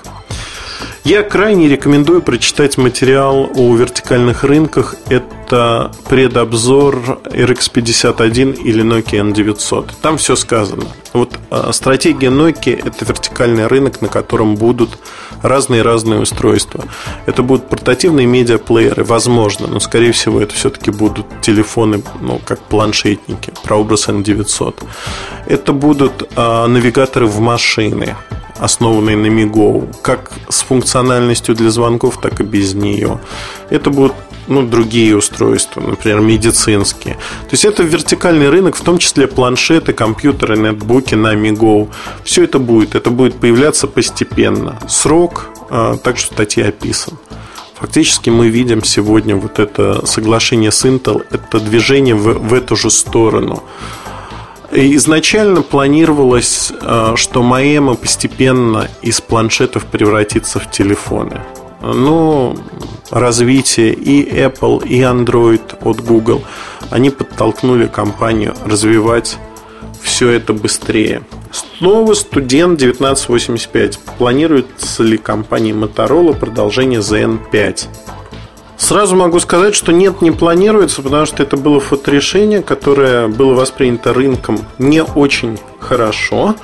Я 1.03 1.23
крайне 1.23 1.69
рекомендую 1.69 2.21
прочитать 2.21 2.77
материал 2.77 3.49
о 3.55 3.75
вертикальных 3.75 4.43
рынках. 4.43 4.95
Это 5.09 5.36
предобзор 5.49 7.19
RX51 7.25 8.61
или 8.61 8.83
Nokia 8.83 9.31
N900. 9.31 9.91
Там 10.01 10.17
все 10.17 10.35
сказано. 10.35 10.85
Вот 11.13 11.39
а, 11.49 11.71
стратегия 11.73 12.29
Nokia– 12.29 12.81
это 12.85 13.05
вертикальный 13.05 13.67
рынок, 13.67 14.01
на 14.01 14.07
котором 14.07 14.55
будут 14.55 14.97
разные-разные 15.41 16.19
устройства. 16.19 16.83
Это 17.25 17.43
будут 17.43 17.69
портативные 17.69 18.27
медиаплееры, 18.27 19.03
возможно, 19.03 19.67
но, 19.67 19.79
скорее 19.79 20.11
всего, 20.11 20.41
это 20.41 20.53
все-таки 20.53 20.91
будут 20.91 21.25
телефоны, 21.41 22.01
ну, 22.21 22.39
как 22.43 22.59
планшетники, 22.59 23.51
прообраз 23.63 24.07
N900. 24.07 24.83
Это 25.47 25.73
будут 25.73 26.29
а, 26.35 26.67
навигаторы 26.67 27.27
в 27.27 27.39
машины, 27.39 28.15
основанные 28.59 29.17
на 29.17 29.27
Migo, 29.27 29.87
как 30.01 30.31
с 30.49 30.61
функциональностью 30.61 31.55
для 31.55 31.69
звонков, 31.69 32.19
так 32.21 32.39
и 32.39 32.43
без 32.43 32.73
нее. 32.73 33.19
Это 33.69 33.89
будут 33.89 34.13
ну, 34.47 34.65
другие 34.65 35.15
устройства, 35.15 35.81
например, 35.81 36.21
медицинские. 36.21 37.15
То 37.15 37.51
есть 37.51 37.65
это 37.65 37.83
вертикальный 37.83 38.49
рынок, 38.49 38.75
в 38.75 38.81
том 38.81 38.97
числе 38.97 39.27
планшеты, 39.27 39.93
компьютеры, 39.93 40.57
нетбуки 40.57 41.15
на 41.15 41.35
Migo. 41.35 41.89
Все 42.23 42.43
это 42.43 42.59
будет. 42.59 42.95
Это 42.95 43.09
будет 43.09 43.35
появляться 43.35 43.87
постепенно. 43.87 44.79
Срок, 44.87 45.49
а, 45.69 45.97
также 45.97 46.23
в 46.23 46.27
статье 46.27 46.65
описан. 46.65 47.17
Фактически 47.75 48.31
мы 48.31 48.49
видим 48.49 48.83
сегодня 48.83 49.35
вот 49.35 49.59
это 49.59 50.05
соглашение 50.05 50.71
с 50.71 50.83
Intel, 50.83 51.23
это 51.29 51.59
движение 51.59 52.15
в, 52.15 52.33
в 52.39 52.53
эту 52.53 52.75
же 52.75 52.89
сторону. 52.89 53.63
Изначально 54.71 55.61
планировалось, 55.61 56.73
а, 56.81 57.15
что 57.15 57.43
Маэма 57.43 57.95
постепенно 57.95 58.89
из 59.01 59.21
планшетов 59.21 59.85
превратится 59.85 60.59
в 60.59 60.71
телефоны. 60.71 61.41
Но 61.81 62.55
развитие 63.09 63.93
и 63.93 64.29
Apple, 64.29 64.87
и 64.87 65.01
Android 65.01 65.77
от 65.81 66.01
Google, 66.01 66.43
они 66.89 67.09
подтолкнули 67.09 67.87
компанию 67.87 68.55
развивать 68.65 69.37
все 70.01 70.29
это 70.29 70.53
быстрее. 70.53 71.23
Снова 71.51 72.13
студент 72.13 72.81
1985. 72.81 73.99
Планируется 74.17 75.03
ли 75.03 75.17
компания 75.17 75.71
Motorola 75.71 76.37
продолжение 76.37 76.99
ZN5? 76.99 77.87
Сразу 78.77 79.15
могу 79.15 79.39
сказать, 79.39 79.73
что 79.73 79.91
нет, 79.91 80.21
не 80.21 80.31
планируется, 80.31 81.01
потому 81.01 81.25
что 81.25 81.41
это 81.41 81.57
было 81.57 81.79
фоторешение, 81.79 82.61
которое 82.61 83.27
было 83.27 83.53
воспринято 83.55 84.13
рынком 84.13 84.59
не 84.77 85.03
очень 85.03 85.57
хорошо. 85.79 86.55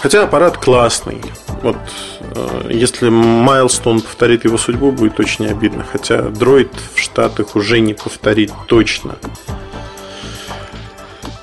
Хотя 0.00 0.22
аппарат 0.22 0.58
классный. 0.58 1.20
Вот 1.62 1.76
э, 2.20 2.70
если 2.70 3.08
Майлстон 3.08 4.00
повторит 4.00 4.44
его 4.44 4.58
судьбу, 4.58 4.92
будет 4.92 5.18
очень 5.20 5.46
обидно. 5.46 5.84
Хотя 5.90 6.22
дроид 6.22 6.72
в 6.94 6.98
Штатах 6.98 7.56
уже 7.56 7.80
не 7.80 7.94
повторит 7.94 8.52
точно. 8.66 9.16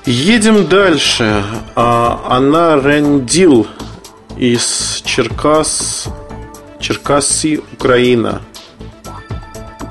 Едем 0.05 0.67
дальше. 0.67 1.43
А, 1.75 2.21
она 2.29 2.75
Рендил 2.75 3.67
из 4.37 5.01
Черкас, 5.03 6.07
Черкасси, 6.79 7.61
Украина. 7.73 8.41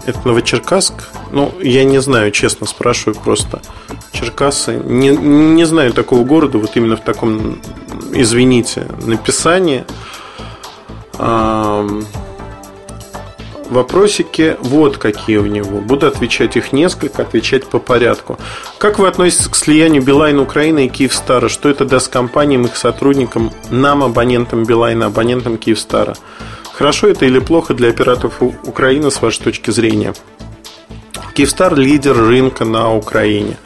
Это 0.06 0.20
Новочеркасск? 0.24 1.08
Ну, 1.32 1.52
я 1.60 1.84
не 1.84 2.00
знаю, 2.00 2.30
честно 2.30 2.66
спрашиваю 2.66 3.18
просто. 3.18 3.60
Черкассы. 4.12 4.80
Не, 4.84 5.08
не 5.08 5.64
знаю 5.64 5.92
такого 5.92 6.24
города, 6.24 6.58
вот 6.58 6.76
именно 6.76 6.96
в 6.96 7.02
таком, 7.02 7.58
извините, 8.14 8.86
написании. 9.04 9.84
Вопросики 13.70 14.56
вот 14.60 14.98
какие 14.98 15.38
у 15.38 15.46
него. 15.46 15.80
Буду 15.80 16.06
отвечать 16.06 16.56
их 16.56 16.72
несколько, 16.72 17.22
отвечать 17.22 17.66
по 17.66 17.78
порядку. 17.78 18.38
Как 18.78 18.98
вы 18.98 19.08
относитесь 19.08 19.48
к 19.48 19.56
слиянию 19.56 20.02
Билайн 20.02 20.38
Украины 20.38 20.86
и 20.86 20.88
Киевстара? 20.88 21.48
Что 21.48 21.70
это 21.70 21.84
даст 21.84 22.08
компаниям, 22.12 22.66
их 22.66 22.76
сотрудникам, 22.76 23.52
нам, 23.70 24.02
абонентам 24.02 24.64
Билайна, 24.64 25.06
абонентам 25.06 25.56
Киевстара? 25.56 26.14
Хорошо 26.74 27.08
это 27.08 27.24
или 27.24 27.38
плохо 27.38 27.72
для 27.72 27.88
операторов 27.88 28.42
Украины 28.42 29.10
с 29.10 29.22
вашей 29.22 29.42
точки 29.42 29.70
зрения? 29.70 30.12
Киевстар– 31.34 31.74
лидер 31.76 32.16
рынка 32.16 32.64
на 32.64 32.94
Украине. 32.94 33.56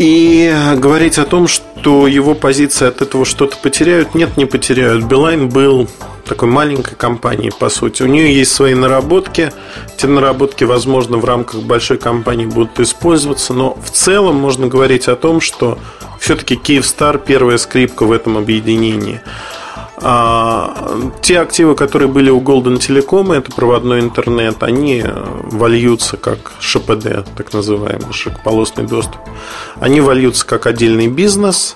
И 0.00 0.50
говорить 0.78 1.18
о 1.18 1.26
том, 1.26 1.46
что 1.46 2.06
его 2.06 2.34
позиции 2.34 2.88
от 2.88 3.02
этого 3.02 3.26
что-то 3.26 3.58
потеряют, 3.58 4.14
нет, 4.14 4.38
не 4.38 4.46
потеряют. 4.46 5.04
Билайн 5.04 5.50
был 5.50 5.90
такой 6.24 6.48
маленькой 6.48 6.94
компанией, 6.94 7.52
по 7.60 7.68
сути. 7.68 8.02
У 8.02 8.06
нее 8.06 8.34
есть 8.34 8.50
свои 8.50 8.74
наработки. 8.74 9.52
Те 9.98 10.06
наработки, 10.06 10.64
возможно, 10.64 11.18
в 11.18 11.26
рамках 11.26 11.60
большой 11.64 11.98
компании 11.98 12.46
будут 12.46 12.80
использоваться, 12.80 13.52
но 13.52 13.76
в 13.84 13.90
целом 13.90 14.36
можно 14.36 14.68
говорить 14.68 15.06
о 15.06 15.16
том, 15.16 15.42
что 15.42 15.78
все-таки 16.18 16.56
Киевстар 16.56 17.18
первая 17.18 17.58
скрипка 17.58 18.06
в 18.06 18.12
этом 18.12 18.38
объединении. 18.38 19.20
А, 20.02 21.10
те 21.20 21.40
активы, 21.40 21.74
которые 21.74 22.08
были 22.08 22.30
у 22.30 22.40
Golden 22.40 22.78
Telecom, 22.78 23.36
это 23.36 23.52
проводной 23.52 24.00
интернет, 24.00 24.62
они 24.62 25.04
вольются 25.44 26.16
как 26.16 26.52
ШПД, 26.60 27.26
так 27.36 27.52
называемый 27.52 28.12
широкополосный 28.12 28.86
доступ. 28.86 29.20
Они 29.78 30.00
вольются 30.00 30.46
как 30.46 30.66
отдельный 30.66 31.08
бизнес, 31.08 31.74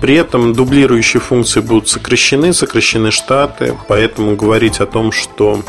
при 0.00 0.14
этом 0.14 0.52
дублирующие 0.52 1.20
функции 1.20 1.60
будут 1.60 1.88
сокращены, 1.88 2.52
сокращены 2.52 3.10
штаты, 3.10 3.76
поэтому 3.88 4.36
говорить 4.36 4.80
о 4.80 4.86
том, 4.86 5.10
что 5.10 5.60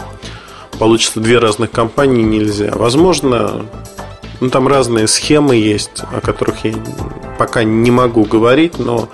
получится 0.78 1.20
две 1.20 1.40
разных 1.40 1.72
компании 1.72 2.24
нельзя. 2.24 2.72
Возможно, 2.76 3.66
ну, 4.40 4.50
там 4.50 4.68
разные 4.68 5.08
схемы 5.08 5.56
есть, 5.56 6.04
о 6.14 6.22
которых 6.22 6.64
я 6.66 6.74
пока 7.40 7.64
не 7.64 7.90
могу 7.90 8.24
говорить, 8.24 8.78
но 8.78 9.10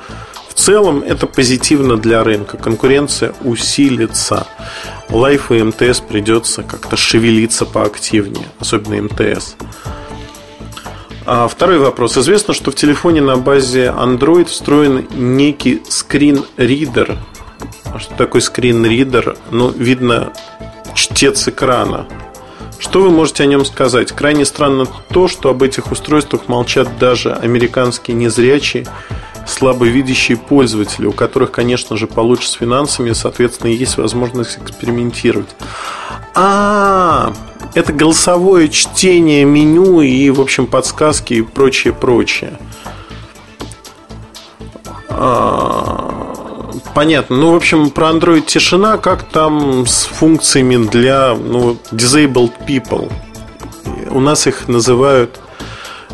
в 0.54 0.60
целом 0.60 1.02
это 1.02 1.26
позитивно 1.26 1.98
для 1.98 2.24
рынка. 2.24 2.58
Конкуренция 2.58 3.34
усилится. 3.44 4.46
Лайф 5.10 5.52
и 5.52 5.64
МТС 5.64 6.00
придется 6.00 6.62
как-то 6.62 6.96
шевелиться 6.96 7.66
поактивнее, 7.66 8.46
особенно 8.60 9.02
МТС. 9.02 9.56
А 11.26 11.48
второй 11.48 11.80
вопрос. 11.80 12.18
Известно, 12.18 12.54
что 12.54 12.70
в 12.70 12.76
телефоне 12.76 13.22
на 13.22 13.38
базе 13.38 13.94
Android 13.98 14.46
встроен 14.46 15.08
некий 15.16 15.82
скрин-ридер. 15.90 17.18
А 17.86 18.00
что 18.00 18.14
такое 18.16 18.42
скрин-ридер? 18.42 19.36
Ну, 19.50 19.70
видно, 19.70 20.34
чтец 20.94 21.48
экрана. 21.48 22.06
Что 22.78 23.02
вы 23.02 23.10
можете 23.10 23.44
о 23.44 23.46
нем 23.48 23.66
сказать? 23.66 24.12
Крайне 24.12 24.46
странно 24.46 24.86
то, 25.10 25.28
что 25.28 25.50
об 25.50 25.64
этих 25.64 25.92
устройствах 25.92 26.48
молчат 26.48 27.00
даже 27.00 27.34
американские 27.34 28.16
незрячие 28.16 28.86
слабовидящие 29.46 30.38
пользователи, 30.38 31.06
у 31.06 31.12
которых, 31.12 31.52
конечно 31.52 31.98
же, 31.98 32.08
получше 32.08 32.50
с 32.50 32.54
финансами, 32.54 33.14
соответственно, 33.14 33.72
есть 33.72 33.98
возможность 33.98 34.58
экспериментировать. 34.58 35.56
А, 36.36 37.34
это 37.74 37.94
голосовое 37.94 38.70
чтение 38.70 39.46
меню 39.46 40.02
и, 40.02 40.30
в 40.30 40.42
общем, 40.42 40.68
подсказки 40.68 41.34
и 41.36 41.42
прочее, 41.42 41.94
прочее. 41.94 42.58
А, 45.10 46.72
понятно. 46.96 47.38
Ну, 47.38 47.52
в 47.52 47.56
общем, 47.56 47.90
про 47.92 48.10
Android 48.10 48.42
тишина, 48.42 48.98
как 48.98 49.24
там 49.24 49.86
с 49.86 50.06
функциями 50.06 50.88
для 50.88 51.36
ну, 51.36 51.78
disabled 51.92 52.54
people. 52.68 53.12
У 54.10 54.20
нас 54.20 54.48
их 54.48 54.68
называют 54.68 55.40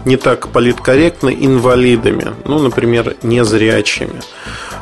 не 0.05 0.17
так 0.17 0.49
политкорректно 0.49 1.29
инвалидами, 1.29 2.33
ну, 2.45 2.59
например, 2.59 3.15
незрячими. 3.23 4.21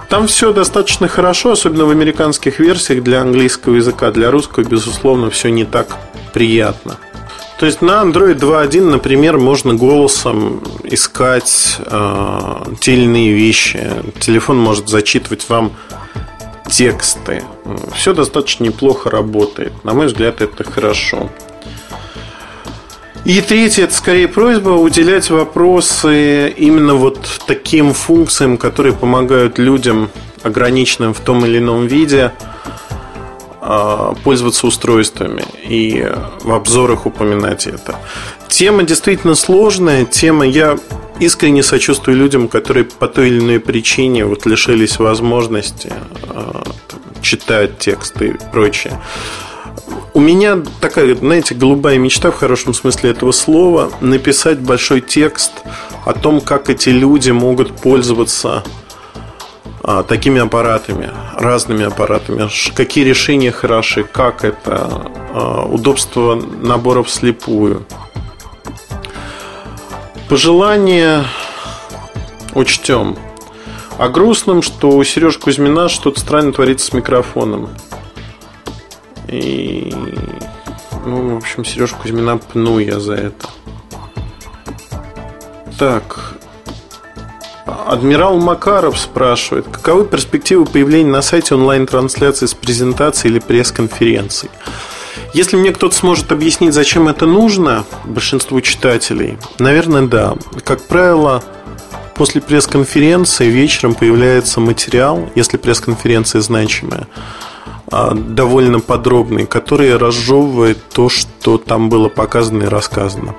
Там 0.10 0.28
все 0.28 0.54
достаточно 0.54 1.08
хорошо, 1.08 1.52
особенно 1.52 1.86
в 1.86 1.90
американских 1.90 2.60
версиях 2.60 3.04
для 3.04 3.22
английского 3.22 3.76
языка, 3.76 4.12
для 4.12 4.32
русского, 4.32 4.64
безусловно, 4.64 5.30
все 5.30 5.50
не 5.50 5.66
так 5.66 5.98
приятно. 6.34 6.98
То 7.60 7.66
есть 7.66 7.82
на 7.82 8.04
Android 8.04 8.40
2.1, 8.40 8.82
например, 8.90 9.38
можно 9.40 9.74
голосом 9.74 10.64
искать 10.84 11.78
э, 11.80 12.74
те 12.80 12.94
или 12.94 13.04
иные 13.06 13.34
вещи. 13.34 13.92
Телефон 14.20 14.60
может 14.60 14.88
зачитывать 14.88 15.50
вам 15.50 15.74
тексты. 16.70 17.44
Все 17.96 18.14
достаточно 18.14 18.66
неплохо 18.66 19.10
работает. 19.10 19.74
На 19.84 19.94
мой 19.94 20.06
взгляд, 20.06 20.42
это 20.42 20.64
хорошо. 20.64 21.30
И 23.28 23.42
третье, 23.42 23.84
это 23.84 23.94
скорее 23.94 24.30
просьба 24.30 24.70
уделять 24.70 25.30
вопросы 25.30 26.48
именно 26.48 26.94
вот 26.94 27.20
таким 27.46 27.94
функциям, 27.94 28.58
которые 28.58 28.94
помогают 28.94 29.58
людям, 29.58 30.10
ограниченным 30.44 31.14
в 31.14 31.20
том 31.20 31.46
или 31.46 31.58
ином 31.58 31.88
виде, 31.88 32.32
а, 33.60 34.16
пользоваться 34.24 34.66
устройствами 34.66 35.44
и 35.68 36.10
в 36.42 36.54
обзорах 36.54 37.06
упоминать 37.06 37.68
это. 37.68 37.98
Тема 38.48 38.84
действительно 38.84 39.36
сложная, 39.36 40.06
тема 40.06 40.48
я 40.48 40.78
искренне 41.20 41.64
сочувствую 41.64 42.16
людям, 42.16 42.48
которые 42.48 42.86
по 42.86 43.10
той 43.10 43.28
или 43.28 43.40
иной 43.40 43.60
причине 43.60 44.24
вот 44.24 44.46
лишились 44.46 45.00
возможности 45.00 45.92
э, 46.30 46.64
читать 47.22 47.78
тексты 47.78 48.28
и 48.28 48.52
прочее. 48.54 48.98
У 50.14 50.20
меня 50.20 50.64
такая, 50.82 51.14
знаете, 51.16 51.54
голубая 51.54 51.98
мечта 51.98 52.32
в 52.32 52.36
хорошем 52.36 52.74
смысле 52.74 53.12
этого 53.12 53.32
слова 53.32 53.92
написать 54.02 54.60
большой 54.60 55.02
текст 55.02 55.52
о 56.06 56.14
том, 56.14 56.42
как 56.42 56.70
эти 56.70 56.90
люди 56.90 57.30
могут 57.30 57.76
пользоваться 57.76 58.64
а, 59.84 60.04
такими 60.04 60.42
аппаратами, 60.42 61.12
разными 61.36 61.86
аппаратами, 61.86 62.50
какие 62.74 63.04
решения 63.04 63.52
хороши, 63.52 64.04
как 64.04 64.44
это, 64.44 65.10
а, 65.34 65.66
удобство 65.66 66.36
наборов 66.36 67.08
вслепую. 67.08 67.86
Пожелание 70.30 71.26
учтем. 72.54 73.18
А 73.98 74.10
грустным, 74.10 74.62
что 74.62 74.90
у 74.90 75.04
Сережи 75.04 75.40
Кузьмина 75.40 75.90
что-то 75.90 76.20
странно 76.20 76.54
творится 76.54 76.88
с 76.88 76.94
микрофоном. 76.94 77.70
И, 79.28 79.94
ну, 81.06 81.36
в 81.36 81.38
общем, 81.38 81.66
Сережа 81.66 81.96
Кузьмина 81.96 82.38
пну 82.38 82.80
я 82.80 83.00
за 83.00 83.14
это. 83.16 83.50
Так, 85.78 86.38
Адмирал 87.88 88.38
Макаров 88.38 89.00
спрашивает, 89.00 89.66
каковы 89.72 90.06
перспективы 90.06 90.66
появления 90.66 91.12
на 91.12 91.22
сайте 91.22 91.56
онлайн-трансляции 91.56 92.46
с 92.46 92.54
презентацией 92.54 93.34
или 93.34 93.40
пресс-конференцией? 93.40 94.52
Если 95.34 95.56
мне 95.56 95.72
кто-то 95.72 95.96
сможет 95.96 96.32
объяснить, 96.32 96.74
зачем 96.74 97.08
это 97.08 97.26
нужно, 97.26 97.86
большинству 98.06 98.60
читателей, 98.62 99.38
наверное, 99.60 100.04
да. 100.04 100.36
Как 100.64 100.82
правило, 100.84 101.44
после 102.16 102.42
пресс-конференции 102.42 103.50
вечером 103.50 103.94
появляется 103.94 104.60
материал, 104.60 105.30
если 105.36 105.58
пресс-конференция 105.58 106.42
значимая, 106.42 107.08
довольно 107.90 108.80
подробный, 108.80 109.46
который 109.46 109.96
разжевывает 109.96 110.78
то, 110.90 111.10
что 111.10 111.58
там 111.58 111.90
было 111.90 112.10
показано 112.10 112.64
и 112.64 112.68
рассказано. 112.68 113.36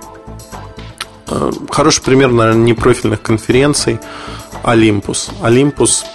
А, 1.26 1.50
хороший 1.70 2.02
пример, 2.02 2.30
наверное, 2.30 2.64
непрофильных 2.64 3.20
конференций 3.20 4.00
Олимпус. 4.62 5.30
Олимпус 5.42 6.06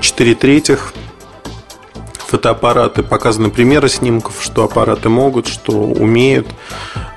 4 0.00 0.34
третьих 0.34 0.92
фотоаппараты, 2.16 3.04
показаны 3.04 3.50
примеры 3.50 3.88
снимков, 3.88 4.42
что 4.42 4.64
аппараты 4.64 5.08
могут, 5.08 5.46
что 5.46 5.72
умеют. 5.72 6.48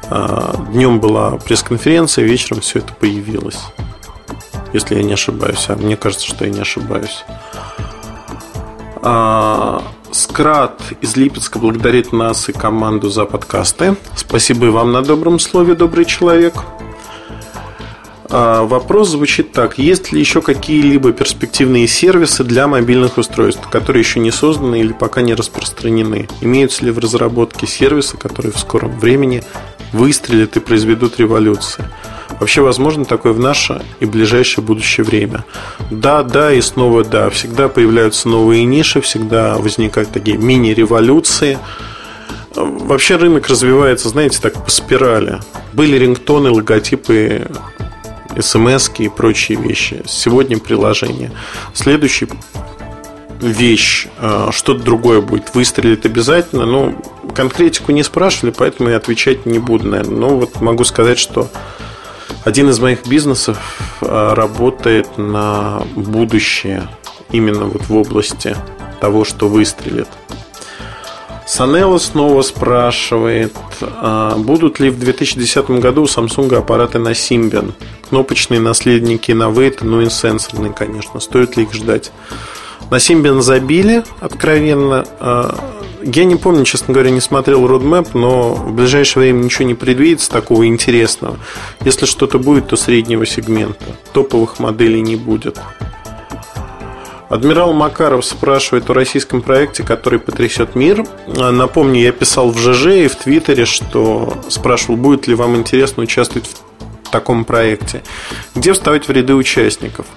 А, 0.04 0.56
Днем 0.72 1.00
была 1.00 1.32
пресс-конференция, 1.38 2.26
вечером 2.26 2.62
все 2.62 2.80
это 2.80 2.94
появилось. 2.94 3.60
Если 4.74 4.96
я 4.96 5.04
не 5.04 5.14
ошибаюсь, 5.14 5.66
а 5.68 5.76
мне 5.76 5.98
кажется, 5.98 6.28
что 6.28 6.46
я 6.46 6.52
не 6.52 6.60
ошибаюсь. 6.60 7.26
А, 9.02 9.82
Скрат 10.12 10.82
из 11.02 11.16
Липецка 11.16 11.60
благодарит 11.60 12.12
нас 12.12 12.50
и 12.50 12.52
команду 12.52 13.10
за 13.10 13.26
подкасты. 13.26 13.96
Спасибо 14.16 14.68
и 14.68 14.70
вам 14.70 14.92
на 14.92 15.02
добром 15.02 15.40
слове, 15.40 15.76
добрый 15.76 16.06
человек. 16.06 16.56
А, 18.32 18.64
вопрос 18.64 19.10
звучит 19.10 19.52
так. 19.52 19.78
Есть 19.78 20.12
ли 20.12 20.20
еще 20.20 20.42
какие-либо 20.42 21.14
перспективные 21.14 21.88
сервисы 21.88 22.44
для 22.44 22.68
мобильных 22.68 23.18
устройств, 23.18 23.68
которые 23.70 24.02
еще 24.02 24.20
не 24.20 24.32
созданы 24.32 24.80
или 24.80 24.94
пока 24.94 25.22
не 25.22 25.34
распространены? 25.34 26.28
Имеются 26.42 26.86
ли 26.86 26.92
в 26.92 27.00
разработке 27.00 27.68
сервисы, 27.68 28.18
которые 28.18 28.52
в 28.52 28.60
скором 28.60 29.00
времени 29.00 29.44
выстрелят 29.94 30.58
и 30.58 30.60
произведут 30.60 31.20
революцию? 31.20 31.86
Вообще 32.40 32.62
возможно 32.62 33.06
такое 33.06 33.34
в 33.34 33.40
наше 33.40 33.82
и 34.00 34.06
ближайшее 34.06 34.64
будущее 34.64 35.06
время? 35.06 35.46
Да, 35.92 36.24
да 36.24 36.54
и 36.54 36.62
снова 36.62 37.04
да. 37.04 37.30
Всегда 37.30 37.68
появляются 37.68 38.30
новые 38.30 38.64
ниши, 38.64 39.02
всегда 39.02 39.58
возникают 39.58 40.12
такие 40.12 40.38
мини-революции. 40.38 41.60
Вообще 42.56 43.18
рынок 43.18 43.48
развивается, 43.48 44.10
знаете, 44.10 44.40
так 44.42 44.64
по 44.64 44.72
спирали. 44.72 45.40
Были 45.74 45.98
рингтоны, 45.98 46.50
логотипы 46.50 47.48
смс 48.40 48.90
и 48.98 49.10
прочие 49.10 49.60
вещи. 49.60 50.04
Сегодня 50.06 50.58
приложение. 50.60 51.32
Следующий 51.74 52.30
вещь, 53.42 54.08
э, 54.20 54.50
что-то 54.52 54.84
другое 54.84 55.22
будет, 55.22 55.54
выстрелит 55.56 56.06
обязательно. 56.06 56.66
Ну, 56.66 57.02
конкретику 57.36 57.92
не 57.92 58.04
спрашивали, 58.04 58.54
поэтому 58.56 58.90
я 58.90 58.98
отвечать 58.98 59.46
не 59.46 59.60
буду, 59.60 59.88
наверное. 59.88 60.18
Но 60.18 60.30
вот 60.38 60.62
могу 60.62 60.84
сказать, 60.84 61.20
что 61.20 61.50
один 62.44 62.70
из 62.70 62.80
моих 62.80 63.06
бизнесов 63.08 63.58
э, 64.02 64.34
работает 64.34 65.18
на 65.18 65.82
будущее 65.96 66.88
именно 67.32 67.66
вот 67.66 67.84
в 67.84 67.96
области 67.96 68.56
того, 69.00 69.24
что 69.26 69.48
выстрелит. 69.48 70.08
Санелла 71.50 71.98
снова 71.98 72.44
спрашивает, 72.44 73.56
а 73.82 74.36
будут 74.38 74.80
ли 74.80 74.92
в 74.92 75.00
2010 75.00 75.70
году 75.72 76.04
у 76.04 76.06
Samsung 76.06 76.56
аппараты 76.56 77.00
на 77.00 77.10
Symbian? 77.10 77.74
Кнопочные 78.10 78.60
наследники 78.60 79.32
на 79.32 79.46
Wait, 79.46 79.80
ну 79.82 80.02
и 80.02 80.10
сенсорные, 80.10 80.72
конечно. 80.74 81.20
Стоит 81.20 81.58
ли 81.58 81.64
их 81.64 81.74
ждать? 81.74 82.12
На 82.92 82.98
Symbian 82.98 83.42
забили, 83.42 84.04
откровенно. 84.20 85.06
А, 86.00 86.04
я 86.04 86.26
не 86.26 86.36
помню, 86.36 86.66
честно 86.66 86.94
говоря, 86.94 87.12
не 87.12 87.22
смотрел 87.22 87.66
roadmap, 87.66 88.10
но 88.14 88.54
в 88.54 88.74
ближайшее 88.74 89.22
время 89.24 89.44
ничего 89.44 89.66
не 89.68 89.76
предвидится 89.76 90.30
такого 90.30 90.68
интересного. 90.68 91.38
Если 91.82 92.06
что-то 92.06 92.40
будет, 92.40 92.68
то 92.68 92.76
среднего 92.76 93.26
сегмента. 93.26 93.86
Топовых 94.14 94.60
моделей 94.60 95.02
не 95.02 95.16
будет. 95.16 95.60
Адмирал 97.30 97.74
Макаров 97.74 98.26
спрашивает 98.26 98.90
о 98.90 98.94
российском 98.96 99.44
проекте, 99.44 99.84
который 99.84 100.18
потрясет 100.18 100.74
мир. 100.76 101.06
Напомню, 101.28 102.02
я 102.02 102.12
писал 102.12 102.50
в 102.50 102.58
ЖЖ 102.58 102.88
и 102.88 103.08
в 103.08 103.16
Твиттере, 103.16 103.66
что 103.66 104.34
спрашивал, 104.50 104.98
будет 104.98 105.28
ли 105.28 105.36
вам 105.36 105.56
интересно 105.56 106.02
участвовать 106.02 106.50
в 107.04 107.10
таком 107.12 107.46
проекте. 107.46 108.02
Где 108.56 108.74
вставать 108.74 109.08
в 109.08 109.12
ряды 109.12 109.36
участников? 109.36 110.08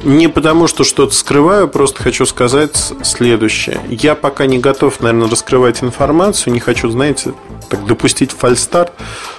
Не 0.00 0.28
потому, 0.28 0.68
что 0.68 0.84
что-то 0.84 1.12
скрываю, 1.12 1.68
просто 1.68 2.02
хочу 2.02 2.24
сказать 2.24 2.92
следующее. 3.02 3.80
Я 3.88 4.14
пока 4.14 4.46
не 4.46 4.58
готов, 4.58 5.00
наверное, 5.00 5.28
раскрывать 5.28 5.82
информацию, 5.82 6.52
не 6.52 6.60
хочу, 6.60 6.88
знаете, 6.88 7.34
так 7.68 7.84
допустить 7.84 8.30
фальстарт, 8.30 8.92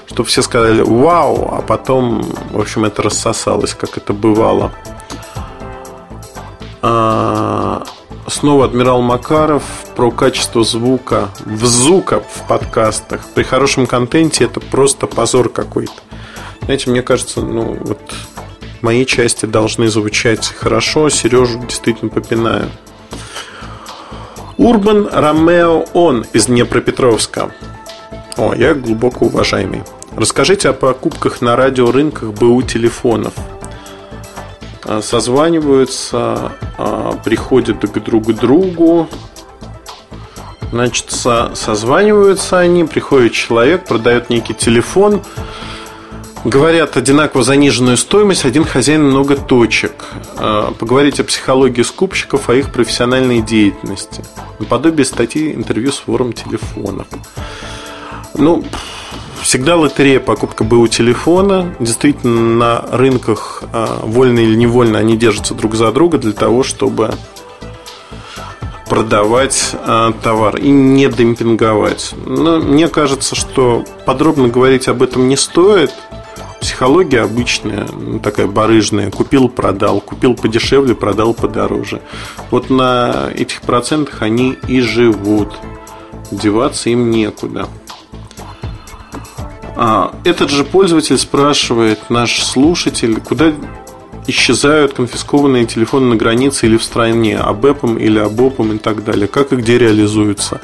чтобы 0.07 0.27
все 0.27 0.41
сказали 0.41 0.81
«Вау!», 0.81 1.49
а 1.53 1.61
потом, 1.61 2.23
в 2.51 2.59
общем, 2.59 2.83
это 2.83 3.01
рассосалось, 3.01 3.73
как 3.73 3.97
это 3.97 4.11
бывало. 4.11 4.73
А, 6.81 7.83
снова 8.27 8.65
Адмирал 8.65 9.01
Макаров 9.01 9.63
про 9.95 10.11
качество 10.11 10.63
звука, 10.63 11.29
в 11.45 11.65
звука 11.65 12.19
в 12.19 12.47
подкастах. 12.47 13.21
При 13.33 13.43
хорошем 13.43 13.87
контенте 13.87 14.45
это 14.45 14.59
просто 14.59 15.07
позор 15.07 15.49
какой-то. 15.49 15.93
Знаете, 16.61 16.89
мне 16.89 17.01
кажется, 17.01 17.41
ну 17.41 17.77
вот 17.81 17.99
мои 18.81 19.05
части 19.05 19.45
должны 19.45 19.87
звучать 19.89 20.47
хорошо, 20.47 21.09
Сережу 21.09 21.59
действительно 21.59 22.09
попинаю. 22.09 22.69
Урбан 24.57 25.07
Ромео 25.11 25.85
Он 25.93 26.25
из 26.33 26.47
Днепропетровска. 26.47 27.51
О, 28.35 28.53
я 28.53 28.73
глубоко 28.73 29.27
уважаемый. 29.27 29.83
Расскажите 30.15 30.69
о 30.69 30.73
покупках 30.73 31.41
на 31.41 31.55
радиорынках 31.55 32.33
БУ 32.33 32.61
телефонов. 32.63 33.33
А, 34.83 35.01
созваниваются, 35.01 36.51
а, 36.77 37.17
приходят 37.23 37.79
к 37.79 37.99
другу 37.99 38.33
другу. 38.33 39.07
Значит, 40.71 41.09
созваниваются 41.09 42.59
они, 42.59 42.83
приходит 42.83 43.33
человек, 43.33 43.85
продает 43.85 44.29
некий 44.29 44.53
телефон. 44.53 45.21
Говорят 46.45 46.95
одинаково 46.95 47.43
заниженную 47.43 47.97
стоимость, 47.97 48.45
один 48.45 48.63
хозяин 48.63 49.03
много 49.03 49.35
точек. 49.35 50.05
А, 50.37 50.71
поговорить 50.71 51.19
о 51.19 51.25
психологии 51.25 51.81
скупщиков, 51.81 52.49
о 52.49 52.55
их 52.55 52.71
профессиональной 52.71 53.41
деятельности. 53.41 54.23
Наподобие 54.57 55.05
статьи 55.05 55.53
интервью 55.53 55.91
с 55.91 55.97
форум 55.97 56.31
телефонов. 56.31 57.07
Ну, 58.35 58.63
всегда 59.41 59.75
лотерея 59.75 60.21
покупка 60.21 60.63
БУ 60.63 60.87
телефона. 60.87 61.75
Действительно, 61.79 62.55
на 62.55 62.85
рынках 62.89 63.63
а, 63.73 63.99
вольно 64.03 64.39
или 64.39 64.55
невольно 64.55 64.97
они 64.97 65.17
держатся 65.17 65.53
друг 65.53 65.75
за 65.75 65.91
друга 65.91 66.19
для 66.19 66.33
того, 66.33 66.63
чтобы 66.63 67.15
продавать 68.89 69.71
э, 69.73 70.11
товар 70.23 70.57
и 70.57 70.69
не 70.69 71.07
демпинговать. 71.09 72.13
Но 72.25 72.57
мне 72.57 72.87
кажется, 72.87 73.35
что 73.35 73.85
подробно 74.05 74.47
говорить 74.47 74.87
об 74.87 75.03
этом 75.03 75.27
не 75.27 75.37
стоит. 75.37 75.93
Психология 76.61 77.21
обычная, 77.21 77.87
ну, 77.91 78.19
такая 78.19 78.47
барыжная. 78.47 79.11
Купил, 79.11 79.49
продал. 79.49 80.01
Купил 80.01 80.35
подешевле, 80.35 80.93
продал 80.93 81.33
подороже. 81.33 82.01
Вот 82.51 82.69
на 82.69 83.29
этих 83.33 83.61
процентах 83.61 84.21
они 84.21 84.57
и 84.67 84.81
живут. 84.81 85.53
Деваться 86.31 86.89
им 86.89 87.09
некуда. 87.11 87.67
А, 89.75 90.13
этот 90.25 90.49
же 90.49 90.65
пользователь 90.65 91.17
спрашивает, 91.17 92.09
наш 92.09 92.43
слушатель, 92.43 93.21
куда 93.21 93.53
исчезают 94.27 94.93
конфискованные 94.93 95.65
телефоны 95.65 96.07
на 96.07 96.15
границе 96.15 96.67
или 96.67 96.77
в 96.77 96.83
стране, 96.83 97.37
АБЭПом 97.37 97.97
или 97.97 98.19
АБОПом 98.19 98.73
и 98.73 98.77
так 98.77 99.03
далее. 99.05 99.27
Как 99.27 99.53
и 99.53 99.55
где 99.55 99.77
реализуются. 99.77 100.59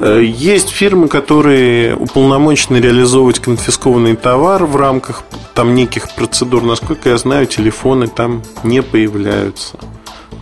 Э, 0.00 0.22
есть 0.22 0.68
фирмы, 0.68 1.08
которые 1.08 1.96
уполномочены 1.96 2.76
реализовывать 2.76 3.40
конфискованный 3.40 4.14
товар 4.14 4.64
в 4.64 4.76
рамках 4.76 5.24
там 5.54 5.74
неких 5.74 6.14
процедур. 6.14 6.62
Насколько 6.62 7.10
я 7.10 7.18
знаю, 7.18 7.46
телефоны 7.46 8.06
там 8.06 8.42
не 8.62 8.82
появляются. 8.82 9.78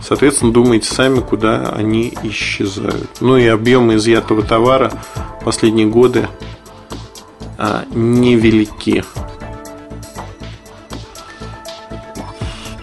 Соответственно, 0.01 0.53
думайте 0.53 0.93
сами, 0.93 1.21
куда 1.21 1.69
они 1.75 2.13
исчезают. 2.23 3.09
Ну 3.19 3.35
и 3.37 3.47
объемы 3.47 3.95
изъятого 3.95 4.43
товара 4.43 4.91
последние 5.43 5.87
годы 5.87 6.27
а, 7.57 7.83
невелики. 7.89 9.03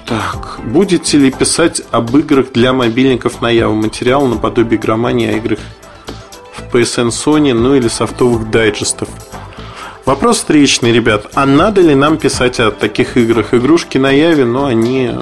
Так, 0.06 0.60
будете 0.64 1.18
ли 1.18 1.30
писать 1.30 1.82
об 1.92 2.16
играх 2.16 2.52
для 2.52 2.72
мобильников 2.72 3.40
на 3.40 3.48
Яву? 3.48 3.74
Материал 3.74 4.26
наподобие 4.26 4.78
громании 4.78 5.28
о 5.28 5.36
играх 5.36 5.60
в 5.60 5.83
PSN 6.74 7.08
Sony, 7.08 7.54
ну 7.54 7.76
или 7.76 7.86
софтовых 7.86 8.50
дайджестов. 8.50 9.08
Вопрос 10.04 10.38
встречный, 10.38 10.92
ребят. 10.92 11.30
А 11.34 11.46
надо 11.46 11.80
ли 11.80 11.94
нам 11.94 12.18
писать 12.18 12.58
о 12.58 12.72
таких 12.72 13.16
играх? 13.16 13.54
Игрушки 13.54 13.96
на 13.96 14.10
Яве, 14.10 14.44
но 14.44 14.66
они, 14.66 15.06
э, 15.06 15.18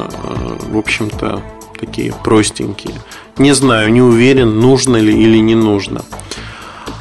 в 0.70 0.78
общем-то, 0.78 1.42
такие 1.78 2.14
простенькие. 2.24 2.94
Не 3.36 3.52
знаю, 3.52 3.92
не 3.92 4.00
уверен, 4.00 4.60
нужно 4.60 4.96
ли 4.96 5.12
или 5.12 5.38
не 5.38 5.54
нужно. 5.54 6.02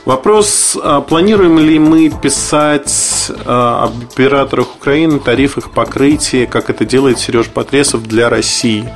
Вопрос, 0.05 0.77
а 0.81 0.99
планируем 1.01 1.59
ли 1.59 1.77
мы 1.77 2.09
писать 2.09 3.31
а, 3.45 3.85
об 3.85 4.11
операторах 4.11 4.75
Украины, 4.75 5.19
тарифах 5.19 5.69
покрытия, 5.69 6.47
как 6.47 6.71
это 6.71 6.85
делает 6.85 7.19
Сереж 7.19 7.47
Потресов 7.47 8.07
для 8.07 8.27
России? 8.29 8.91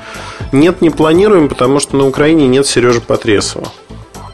Нет, 0.51 0.81
не 0.81 0.89
планируем, 0.89 1.47
потому 1.47 1.79
что 1.79 1.95
на 1.95 2.07
Украине 2.07 2.47
нет 2.47 2.65
Сережи 2.65 3.01
Потресова. 3.01 3.67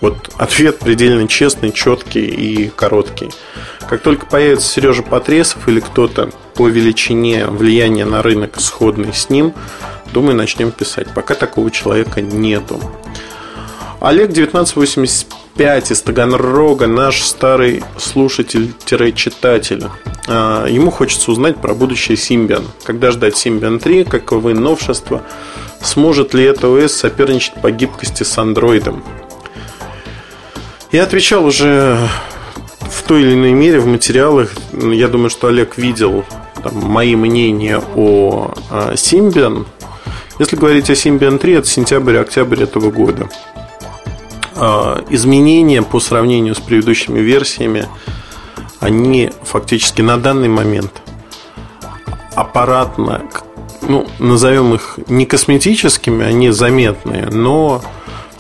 Вот 0.02 0.32
ответ 0.38 0.80
предельно 0.80 1.28
честный, 1.28 1.72
четкий 1.72 2.26
и 2.26 2.70
короткий. 2.70 3.30
Как 3.89 4.02
только 4.02 4.26
появится 4.26 4.68
Сережа 4.68 5.04
Потресов 5.04 5.68
или 5.68 5.80
кто-то 5.80 6.32
по 6.56 6.68
величине 6.68 7.45
влияния 7.45 8.06
на 8.06 8.22
рынок 8.22 8.60
сходный 8.60 9.14
с 9.14 9.30
ним, 9.30 9.54
думаю, 10.14 10.36
начнем 10.36 10.72
писать. 10.72 11.14
Пока 11.14 11.36
такого 11.36 11.72
человека 11.72 12.22
нету. 12.22 12.82
Олег 13.99 14.32
1985 14.32 15.41
5 15.56 15.91
из 15.91 16.02
Таганрога, 16.02 16.88
наш 16.88 17.22
старый 17.24 17.84
слушатель-читатель. 17.97 19.84
А, 20.28 20.66
ему 20.66 20.91
хочется 20.91 21.32
узнать 21.32 21.58
про 21.58 21.74
будущее 21.74 22.16
Symbian. 22.18 22.64
Когда 22.84 23.12
ждать 23.12 23.34
Symbian 23.34 23.80
3, 23.80 24.06
каковы 24.06 24.54
новшества, 24.54 25.24
сможет 25.82 26.34
ли 26.34 26.45
это 26.45 26.70
ОС 26.70 26.93
соперничать 26.93 27.62
по 27.62 27.70
гибкости 27.70 28.24
с 28.24 28.38
андроидом. 28.38 29.04
Я 30.92 31.04
отвечал 31.04 31.46
уже 31.46 31.98
в 32.82 33.04
той 33.04 33.22
или 33.22 33.34
иной 33.34 33.54
мере 33.54 33.80
в 33.80 33.88
материалах. 33.88 34.52
Я 34.74 35.08
думаю, 35.08 35.30
что 35.30 35.48
Олег 35.48 35.78
видел 35.78 36.26
там, 36.62 36.76
мои 36.80 37.16
мнения 37.16 37.82
о, 37.96 38.54
о 38.70 38.94
Symbian. 38.94 39.66
Если 40.38 40.58
говорить 40.58 40.89
о 40.89 40.94
Symbian 40.94 41.38
3, 41.38 41.54
это 41.54 41.68
сентябрь-октябрь 41.68 42.64
этого 42.64 42.92
года. 42.92 43.30
А, 44.56 45.02
изменения 45.10 45.82
по 45.82 46.02
сравнению 46.02 46.56
с 46.56 46.60
предыдущими 46.60 47.20
версиями, 47.20 47.88
они 48.82 49.32
фактически 49.44 50.02
на 50.02 50.18
данный 50.18 50.50
момент 50.50 50.92
аппаратно, 52.36 53.22
ну, 53.88 54.08
назовем 54.20 54.74
их 54.74 55.00
не 55.08 55.26
косметическими, 55.26 56.26
они 56.26 56.50
заметные, 56.50 57.28
но 57.28 57.82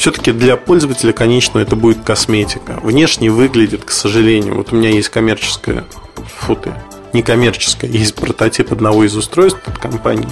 все-таки 0.01 0.31
для 0.31 0.57
пользователя, 0.57 1.13
конечно, 1.13 1.59
это 1.59 1.75
будет 1.75 2.03
косметика. 2.03 2.79
Внешне 2.81 3.29
выглядит, 3.29 3.83
к 3.83 3.91
сожалению, 3.91 4.55
вот 4.55 4.73
у 4.73 4.75
меня 4.75 4.89
есть 4.89 5.09
коммерческая, 5.09 5.85
фу 6.25 6.55
ты, 6.55 6.73
не 7.13 7.21
коммерческая, 7.21 7.91
есть 7.91 8.15
прототип 8.15 8.71
одного 8.71 9.03
из 9.03 9.15
устройств 9.15 9.59
от 9.67 9.77
компании 9.77 10.27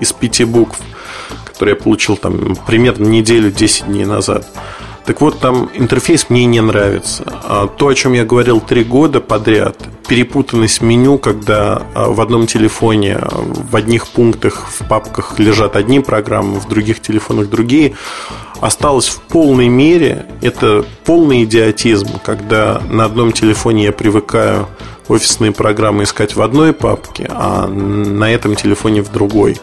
из 0.00 0.12
пяти 0.12 0.42
букв, 0.42 0.80
который 1.44 1.70
я 1.70 1.76
получил 1.76 2.16
там 2.16 2.56
примерно 2.66 3.04
неделю, 3.04 3.52
10 3.52 3.86
дней 3.86 4.04
назад. 4.04 4.48
Так 5.06 5.20
вот, 5.20 5.38
там 5.38 5.70
интерфейс 5.74 6.30
мне 6.30 6.46
не 6.46 6.60
нравится. 6.60 7.24
А 7.44 7.66
то, 7.66 7.88
о 7.88 7.94
чем 7.94 8.14
я 8.14 8.24
говорил 8.24 8.60
три 8.60 8.84
года 8.84 9.20
подряд, 9.20 9.76
перепутанность 10.08 10.80
меню, 10.80 11.18
когда 11.18 11.82
а, 11.94 12.08
в 12.08 12.20
одном 12.20 12.46
телефоне 12.46 13.18
в 13.20 13.76
одних 13.76 14.06
пунктах 14.08 14.66
в 14.68 14.88
папках 14.88 15.38
лежат 15.38 15.76
одни 15.76 16.00
программы, 16.00 16.58
в 16.58 16.68
других 16.68 17.00
телефонах 17.00 17.50
другие, 17.50 17.94
осталось 18.60 19.08
в 19.08 19.20
полной 19.20 19.68
мере. 19.68 20.26
Это 20.40 20.86
полный 21.04 21.44
идиотизм, 21.44 22.18
когда 22.24 22.80
на 22.88 23.04
одном 23.04 23.32
телефоне 23.32 23.84
я 23.84 23.92
привыкаю 23.92 24.68
офисные 25.08 25.52
программы 25.52 26.04
искать 26.04 26.34
в 26.34 26.40
одной 26.40 26.72
папке, 26.72 27.28
а 27.30 27.66
на 27.66 28.32
этом 28.32 28.54
телефоне 28.54 29.02
в 29.02 29.12
другой. 29.12 29.60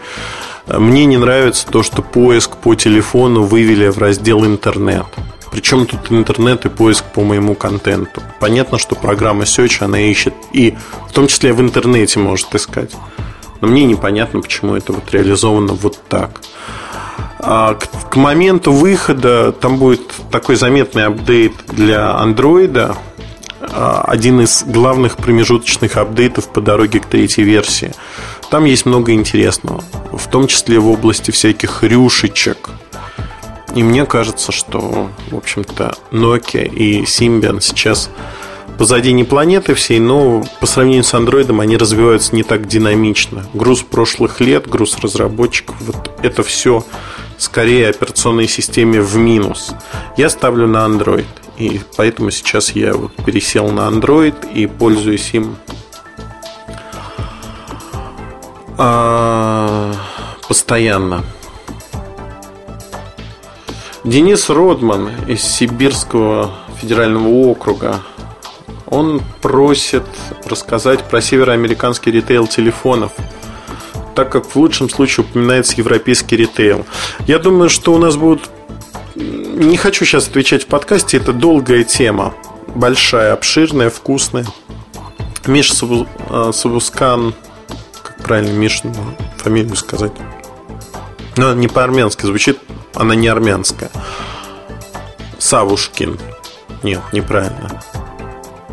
Мне 0.77 1.05
не 1.05 1.17
нравится 1.17 1.67
то, 1.67 1.83
что 1.83 2.01
поиск 2.01 2.57
по 2.57 2.75
телефону 2.75 3.43
вывели 3.43 3.87
в 3.87 3.97
раздел 3.97 4.45
«Интернет». 4.45 5.05
Причем 5.51 5.85
тут 5.85 6.11
интернет 6.11 6.65
и 6.65 6.69
поиск 6.69 7.03
по 7.03 7.21
моему 7.21 7.55
контенту. 7.55 8.21
Понятно, 8.39 8.77
что 8.77 8.95
программа 8.95 9.43
Search, 9.43 9.83
она 9.83 9.99
ищет 9.99 10.33
и 10.53 10.77
в 11.09 11.11
том 11.11 11.27
числе 11.27 11.51
в 11.51 11.59
интернете 11.59 12.19
может 12.19 12.55
искать. 12.55 12.91
Но 13.59 13.67
мне 13.67 13.83
непонятно, 13.83 14.41
почему 14.41 14.75
это 14.75 14.93
вот 14.93 15.11
реализовано 15.11 15.73
вот 15.73 15.99
так. 16.07 16.41
А 17.39 17.73
к, 17.73 18.11
к 18.11 18.15
моменту 18.15 18.71
выхода 18.71 19.51
там 19.51 19.77
будет 19.77 20.01
такой 20.31 20.55
заметный 20.55 21.05
апдейт 21.05 21.53
для 21.67 22.15
андроида. 22.15 22.95
Один 23.59 24.41
из 24.41 24.63
главных 24.63 25.17
промежуточных 25.17 25.97
апдейтов 25.97 26.47
по 26.47 26.61
дороге 26.61 27.01
к 27.01 27.05
третьей 27.07 27.43
версии. 27.43 27.93
Там 28.51 28.65
есть 28.65 28.85
много 28.85 29.13
интересного, 29.13 29.81
в 30.11 30.27
том 30.27 30.45
числе 30.45 30.77
в 30.77 30.89
области 30.89 31.31
всяких 31.31 31.83
рюшечек. 31.83 32.71
И 33.75 33.81
мне 33.81 34.05
кажется, 34.05 34.51
что, 34.51 35.09
в 35.31 35.37
общем-то, 35.37 35.95
Nokia 36.11 36.67
и 36.67 37.03
Symbian 37.03 37.61
сейчас 37.61 38.09
позади 38.77 39.13
не 39.13 39.23
планеты 39.23 39.73
всей, 39.73 40.01
но 40.01 40.43
по 40.59 40.65
сравнению 40.65 41.05
с 41.05 41.13
Android 41.13 41.61
они 41.61 41.77
развиваются 41.77 42.35
не 42.35 42.43
так 42.43 42.67
динамично. 42.67 43.45
Груз 43.53 43.83
прошлых 43.83 44.41
лет, 44.41 44.67
груз 44.67 44.97
разработчиков, 44.99 45.77
вот 45.79 46.11
это 46.21 46.43
все 46.43 46.85
скорее 47.37 47.87
операционной 47.87 48.49
системе 48.49 49.01
в 49.01 49.15
минус. 49.15 49.73
Я 50.17 50.29
ставлю 50.29 50.67
на 50.67 50.85
Android. 50.85 51.25
И 51.57 51.79
поэтому 51.95 52.31
сейчас 52.31 52.71
я 52.71 52.95
вот 52.95 53.15
пересел 53.23 53.69
на 53.69 53.87
Android 53.87 54.35
и 54.53 54.67
пользуюсь 54.67 55.29
им 55.33 55.55
а, 58.83 59.93
постоянно. 60.47 61.23
Денис 64.03 64.49
Родман 64.49 65.11
из 65.27 65.43
Сибирского 65.43 66.51
федерального 66.79 67.27
округа 67.27 67.99
он 68.87 69.21
просит 69.41 70.03
рассказать 70.45 71.03
про 71.03 71.21
североамериканский 71.21 72.11
ритейл 72.11 72.47
телефонов, 72.47 73.11
так 74.15 74.31
как 74.31 74.45
в 74.47 74.55
лучшем 74.55 74.89
случае 74.89 75.25
упоминается 75.25 75.75
европейский 75.77 76.35
ритейл. 76.35 76.85
Я 77.27 77.37
думаю, 77.37 77.69
что 77.69 77.93
у 77.93 77.99
нас 77.99 78.15
будут... 78.15 78.49
Не 79.13 79.77
хочу 79.77 80.05
сейчас 80.05 80.27
отвечать 80.27 80.63
в 80.63 80.67
подкасте, 80.67 81.17
это 81.17 81.33
долгая 81.33 81.83
тема, 81.83 82.33
большая, 82.73 83.33
обширная, 83.33 83.91
вкусная. 83.91 84.47
Миша 85.45 85.75
Сабу, 85.75 86.07
э, 86.29 86.51
Сабускан, 86.51 87.35
как 88.03 88.17
правильно 88.17 88.51
Миша 88.51 88.83
фамилию 89.37 89.75
сказать? 89.75 90.13
Ну, 91.37 91.53
не 91.53 91.67
по-армянски 91.67 92.25
звучит, 92.25 92.59
она 92.93 93.15
не 93.15 93.27
армянская. 93.27 93.89
Савушкин. 95.39 96.19
Нет, 96.83 97.01
неправильно. 97.13 97.81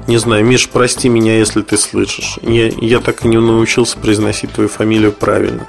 Не 0.07 0.17
знаю, 0.17 0.45
Миш, 0.45 0.69
прости 0.69 1.09
меня, 1.09 1.37
если 1.37 1.61
ты 1.61 1.77
слышишь. 1.77 2.39
Я, 2.43 2.69
я 2.69 3.01
так 3.01 3.25
и 3.25 3.29
не 3.29 3.39
научился 3.39 3.99
произносить 3.99 4.53
твою 4.53 4.69
фамилию 4.69 5.13
правильно. 5.13 5.69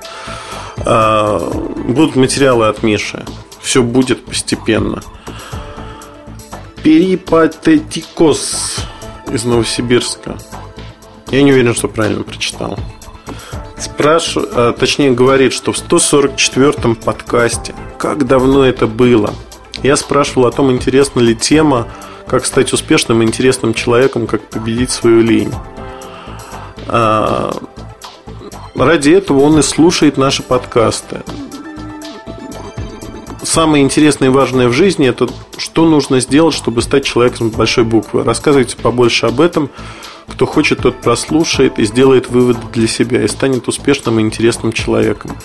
А, 0.77 1.39
будут 1.75 2.15
материалы 2.15 2.67
от 2.67 2.81
Миши. 2.81 3.25
Все 3.61 3.83
будет 3.83 4.25
постепенно. 4.25 5.03
Перипатетикос 6.83 8.77
из 9.31 9.43
Новосибирска. 9.43 10.37
Я 11.31 11.43
не 11.43 11.51
уверен, 11.51 11.75
что 11.75 11.89
правильно 11.89 12.23
прочитал. 12.23 12.79
Спрашивает, 13.79 14.49
а, 14.53 14.73
точнее 14.73 15.11
говорит, 15.11 15.53
что 15.53 15.71
в 15.71 15.77
144-м 15.77 16.95
подкасте, 16.95 17.73
как 17.97 18.27
давно 18.27 18.65
это 18.65 18.87
было, 18.87 19.33
я 19.83 19.95
спрашивал 19.95 20.47
о 20.47 20.51
том, 20.51 20.71
интересна 20.71 21.21
ли 21.21 21.35
тема 21.35 21.87
как 22.27 22.45
стать 22.45 22.73
успешным 22.73 23.21
и 23.21 23.25
интересным 23.25 23.73
человеком, 23.73 24.27
как 24.27 24.41
победить 24.49 24.91
свою 24.91 25.21
лень. 25.21 25.53
А, 26.87 27.51
ради 28.75 29.11
этого 29.11 29.41
он 29.41 29.59
и 29.59 29.63
слушает 29.63 30.17
наши 30.17 30.43
подкасты. 30.43 31.21
Самое 33.41 33.83
интересное 33.83 34.27
и 34.27 34.31
важное 34.31 34.67
в 34.67 34.73
жизни 34.73 35.07
это 35.07 35.29
что 35.57 35.85
нужно 35.85 36.19
сделать, 36.19 36.55
чтобы 36.55 36.81
стать 36.81 37.05
человеком 37.05 37.51
с 37.51 37.55
большой 37.55 37.83
буквы. 37.83 38.23
Рассказывайте 38.23 38.77
побольше 38.77 39.25
об 39.25 39.41
этом. 39.41 39.69
Кто 40.31 40.45
хочет, 40.45 40.79
тот 40.79 41.01
прослушает 41.01 41.79
и 41.79 41.85
сделает 41.85 42.29
выводы 42.29 42.59
для 42.71 42.87
себя 42.87 43.23
и 43.23 43.27
станет 43.27 43.67
успешным 43.67 44.19
и 44.19 44.23
интересным 44.23 44.71
человеком. 44.71 45.35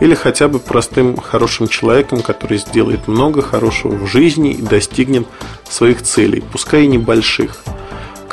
Или 0.00 0.14
хотя 0.14 0.48
бы 0.48 0.58
простым, 0.58 1.16
хорошим 1.16 1.68
человеком, 1.68 2.22
который 2.22 2.58
сделает 2.58 3.08
много 3.08 3.40
хорошего 3.40 3.94
в 3.94 4.06
жизни 4.06 4.52
и 4.52 4.62
достигнет 4.62 5.26
своих 5.68 6.02
целей, 6.02 6.42
пускай 6.52 6.84
и 6.84 6.88
небольших. 6.88 7.62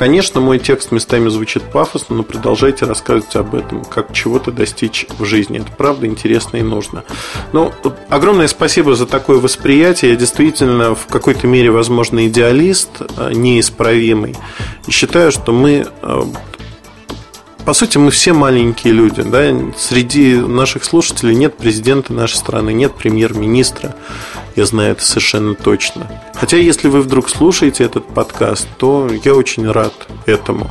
Конечно, 0.00 0.40
мой 0.40 0.58
текст 0.58 0.92
местами 0.92 1.28
звучит 1.28 1.62
пафосно, 1.62 2.16
но 2.16 2.22
продолжайте 2.22 2.86
рассказывать 2.86 3.36
об 3.36 3.54
этом, 3.54 3.84
как 3.84 4.14
чего-то 4.14 4.50
достичь 4.50 5.04
в 5.18 5.26
жизни. 5.26 5.60
Это 5.60 5.70
правда 5.72 6.06
интересно 6.06 6.56
и 6.56 6.62
нужно. 6.62 7.04
Но 7.52 7.74
ну, 7.84 7.92
огромное 8.08 8.48
спасибо 8.48 8.94
за 8.94 9.04
такое 9.04 9.36
восприятие. 9.40 10.12
Я 10.12 10.16
действительно 10.16 10.94
в 10.94 11.04
какой-то 11.04 11.46
мере, 11.46 11.70
возможно, 11.70 12.26
идеалист, 12.28 12.88
а, 13.18 13.34
неисправимый. 13.34 14.36
И 14.86 14.90
считаю, 14.90 15.32
что 15.32 15.52
мы 15.52 15.86
а, 16.00 16.26
по 17.66 17.74
сути, 17.74 17.98
мы 17.98 18.10
все 18.10 18.32
маленькие 18.32 18.94
люди. 18.94 19.22
Да? 19.22 19.54
Среди 19.76 20.36
наших 20.36 20.82
слушателей 20.82 21.34
нет 21.34 21.58
президента 21.58 22.14
нашей 22.14 22.36
страны, 22.36 22.72
нет 22.72 22.94
премьер-министра. 22.94 23.94
Я 24.60 24.66
знаю 24.66 24.92
это 24.92 25.02
совершенно 25.02 25.54
точно. 25.54 26.06
Хотя, 26.34 26.58
если 26.58 26.88
вы 26.88 27.00
вдруг 27.00 27.30
слушаете 27.30 27.82
этот 27.82 28.06
подкаст, 28.06 28.68
то 28.76 29.08
я 29.24 29.34
очень 29.34 29.66
рад 29.66 29.94
этому. 30.26 30.68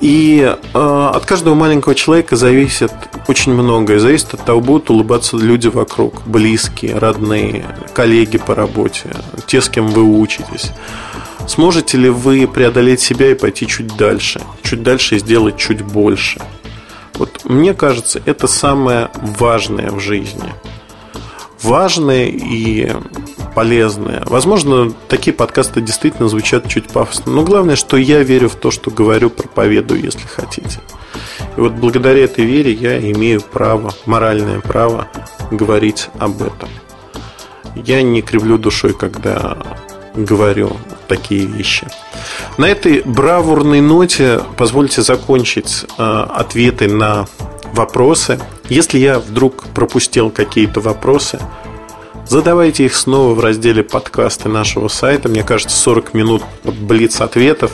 И 0.00 0.40
э, 0.40 0.78
от 0.78 1.26
каждого 1.26 1.54
маленького 1.54 1.94
человека 1.94 2.36
зависит 2.36 2.90
очень 3.28 3.52
многое. 3.52 3.98
Зависит 3.98 4.32
от 4.32 4.46
того, 4.46 4.62
будут 4.62 4.88
улыбаться 4.88 5.36
люди 5.36 5.68
вокруг, 5.68 6.22
близкие, 6.24 6.96
родные, 6.96 7.66
коллеги 7.92 8.38
по 8.38 8.54
работе, 8.54 9.10
те, 9.46 9.60
с 9.60 9.68
кем 9.68 9.88
вы 9.88 10.02
учитесь. 10.02 10.72
Сможете 11.46 11.98
ли 11.98 12.08
вы 12.08 12.48
преодолеть 12.48 13.02
себя 13.02 13.30
и 13.30 13.34
пойти 13.34 13.66
чуть 13.66 13.94
дальше? 13.98 14.40
Чуть 14.62 14.82
дальше 14.82 15.16
и 15.16 15.18
сделать 15.18 15.58
чуть 15.58 15.82
больше? 15.82 16.40
Вот 17.12 17.44
мне 17.44 17.74
кажется, 17.74 18.22
это 18.24 18.46
самое 18.46 19.10
важное 19.20 19.90
в 19.90 20.00
жизни. 20.00 20.50
Важное 21.64 22.26
и 22.26 22.92
полезное. 23.54 24.22
Возможно, 24.26 24.92
такие 25.08 25.32
подкасты 25.32 25.80
действительно 25.80 26.28
звучат 26.28 26.68
чуть 26.68 26.88
пафосно. 26.88 27.32
Но 27.32 27.42
главное, 27.42 27.76
что 27.76 27.96
я 27.96 28.22
верю 28.22 28.48
в 28.48 28.56
то, 28.56 28.70
что 28.70 28.90
говорю, 28.90 29.30
проповедую, 29.30 30.02
если 30.02 30.26
хотите. 30.26 30.80
И 31.56 31.60
вот 31.60 31.72
благодаря 31.72 32.24
этой 32.24 32.44
вере 32.44 32.72
я 32.72 32.98
имею 32.98 33.40
право, 33.40 33.94
моральное 34.06 34.60
право 34.60 35.08
говорить 35.50 36.08
об 36.18 36.42
этом. 36.42 36.68
Я 37.74 38.02
не 38.02 38.22
кривлю 38.22 38.58
душой, 38.58 38.92
когда 38.92 39.56
говорю 40.14 40.76
такие 41.08 41.46
вещи. 41.46 41.86
На 42.56 42.66
этой 42.66 43.02
бравурной 43.02 43.80
ноте 43.80 44.40
позвольте 44.56 45.02
закончить 45.02 45.84
э, 45.98 46.26
ответы 46.30 46.88
на 46.88 47.26
вопросы. 47.72 48.38
Если 48.68 48.98
я 48.98 49.18
вдруг 49.18 49.64
пропустил 49.74 50.30
какие-то 50.30 50.80
вопросы, 50.80 51.38
задавайте 52.26 52.86
их 52.86 52.94
снова 52.96 53.34
в 53.34 53.40
разделе 53.40 53.82
подкасты 53.82 54.48
нашего 54.48 54.88
сайта. 54.88 55.28
Мне 55.28 55.42
кажется, 55.42 55.76
40 55.76 56.14
минут 56.14 56.42
блиц 56.64 57.20
ответов. 57.20 57.72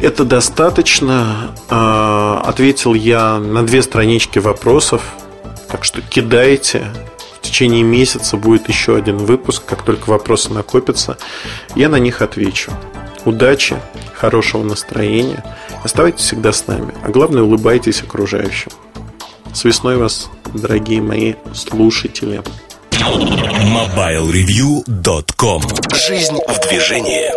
Это 0.00 0.24
достаточно. 0.24 1.54
Э, 1.70 2.40
ответил 2.44 2.94
я 2.94 3.38
на 3.38 3.64
две 3.64 3.82
странички 3.82 4.40
вопросов. 4.40 5.02
Так 5.68 5.84
что 5.84 6.02
кидайте, 6.02 6.86
в 7.38 7.42
течение 7.42 7.84
месяца 7.84 8.36
будет 8.36 8.68
еще 8.68 8.96
один 8.96 9.18
выпуск, 9.18 9.62
как 9.64 9.82
только 9.82 10.10
вопросы 10.10 10.52
накопятся, 10.52 11.18
я 11.76 11.88
на 11.88 12.00
них 12.00 12.20
отвечу. 12.20 12.72
Удачи, 13.24 13.76
хорошего 14.14 14.64
настроения. 14.64 15.44
Оставайтесь 15.82 16.24
всегда 16.24 16.52
с 16.52 16.66
нами. 16.66 16.92
А 17.02 17.10
главное, 17.10 17.42
улыбайтесь 17.42 18.02
окружающим. 18.02 18.72
С 19.54 19.64
весной 19.64 19.96
вас, 19.96 20.28
дорогие 20.52 21.00
мои 21.00 21.32
слушатели. 21.54 22.42
MobileReview.com 22.90 25.62
Жизнь 25.94 26.36
в 26.48 26.68
движении 26.68 27.30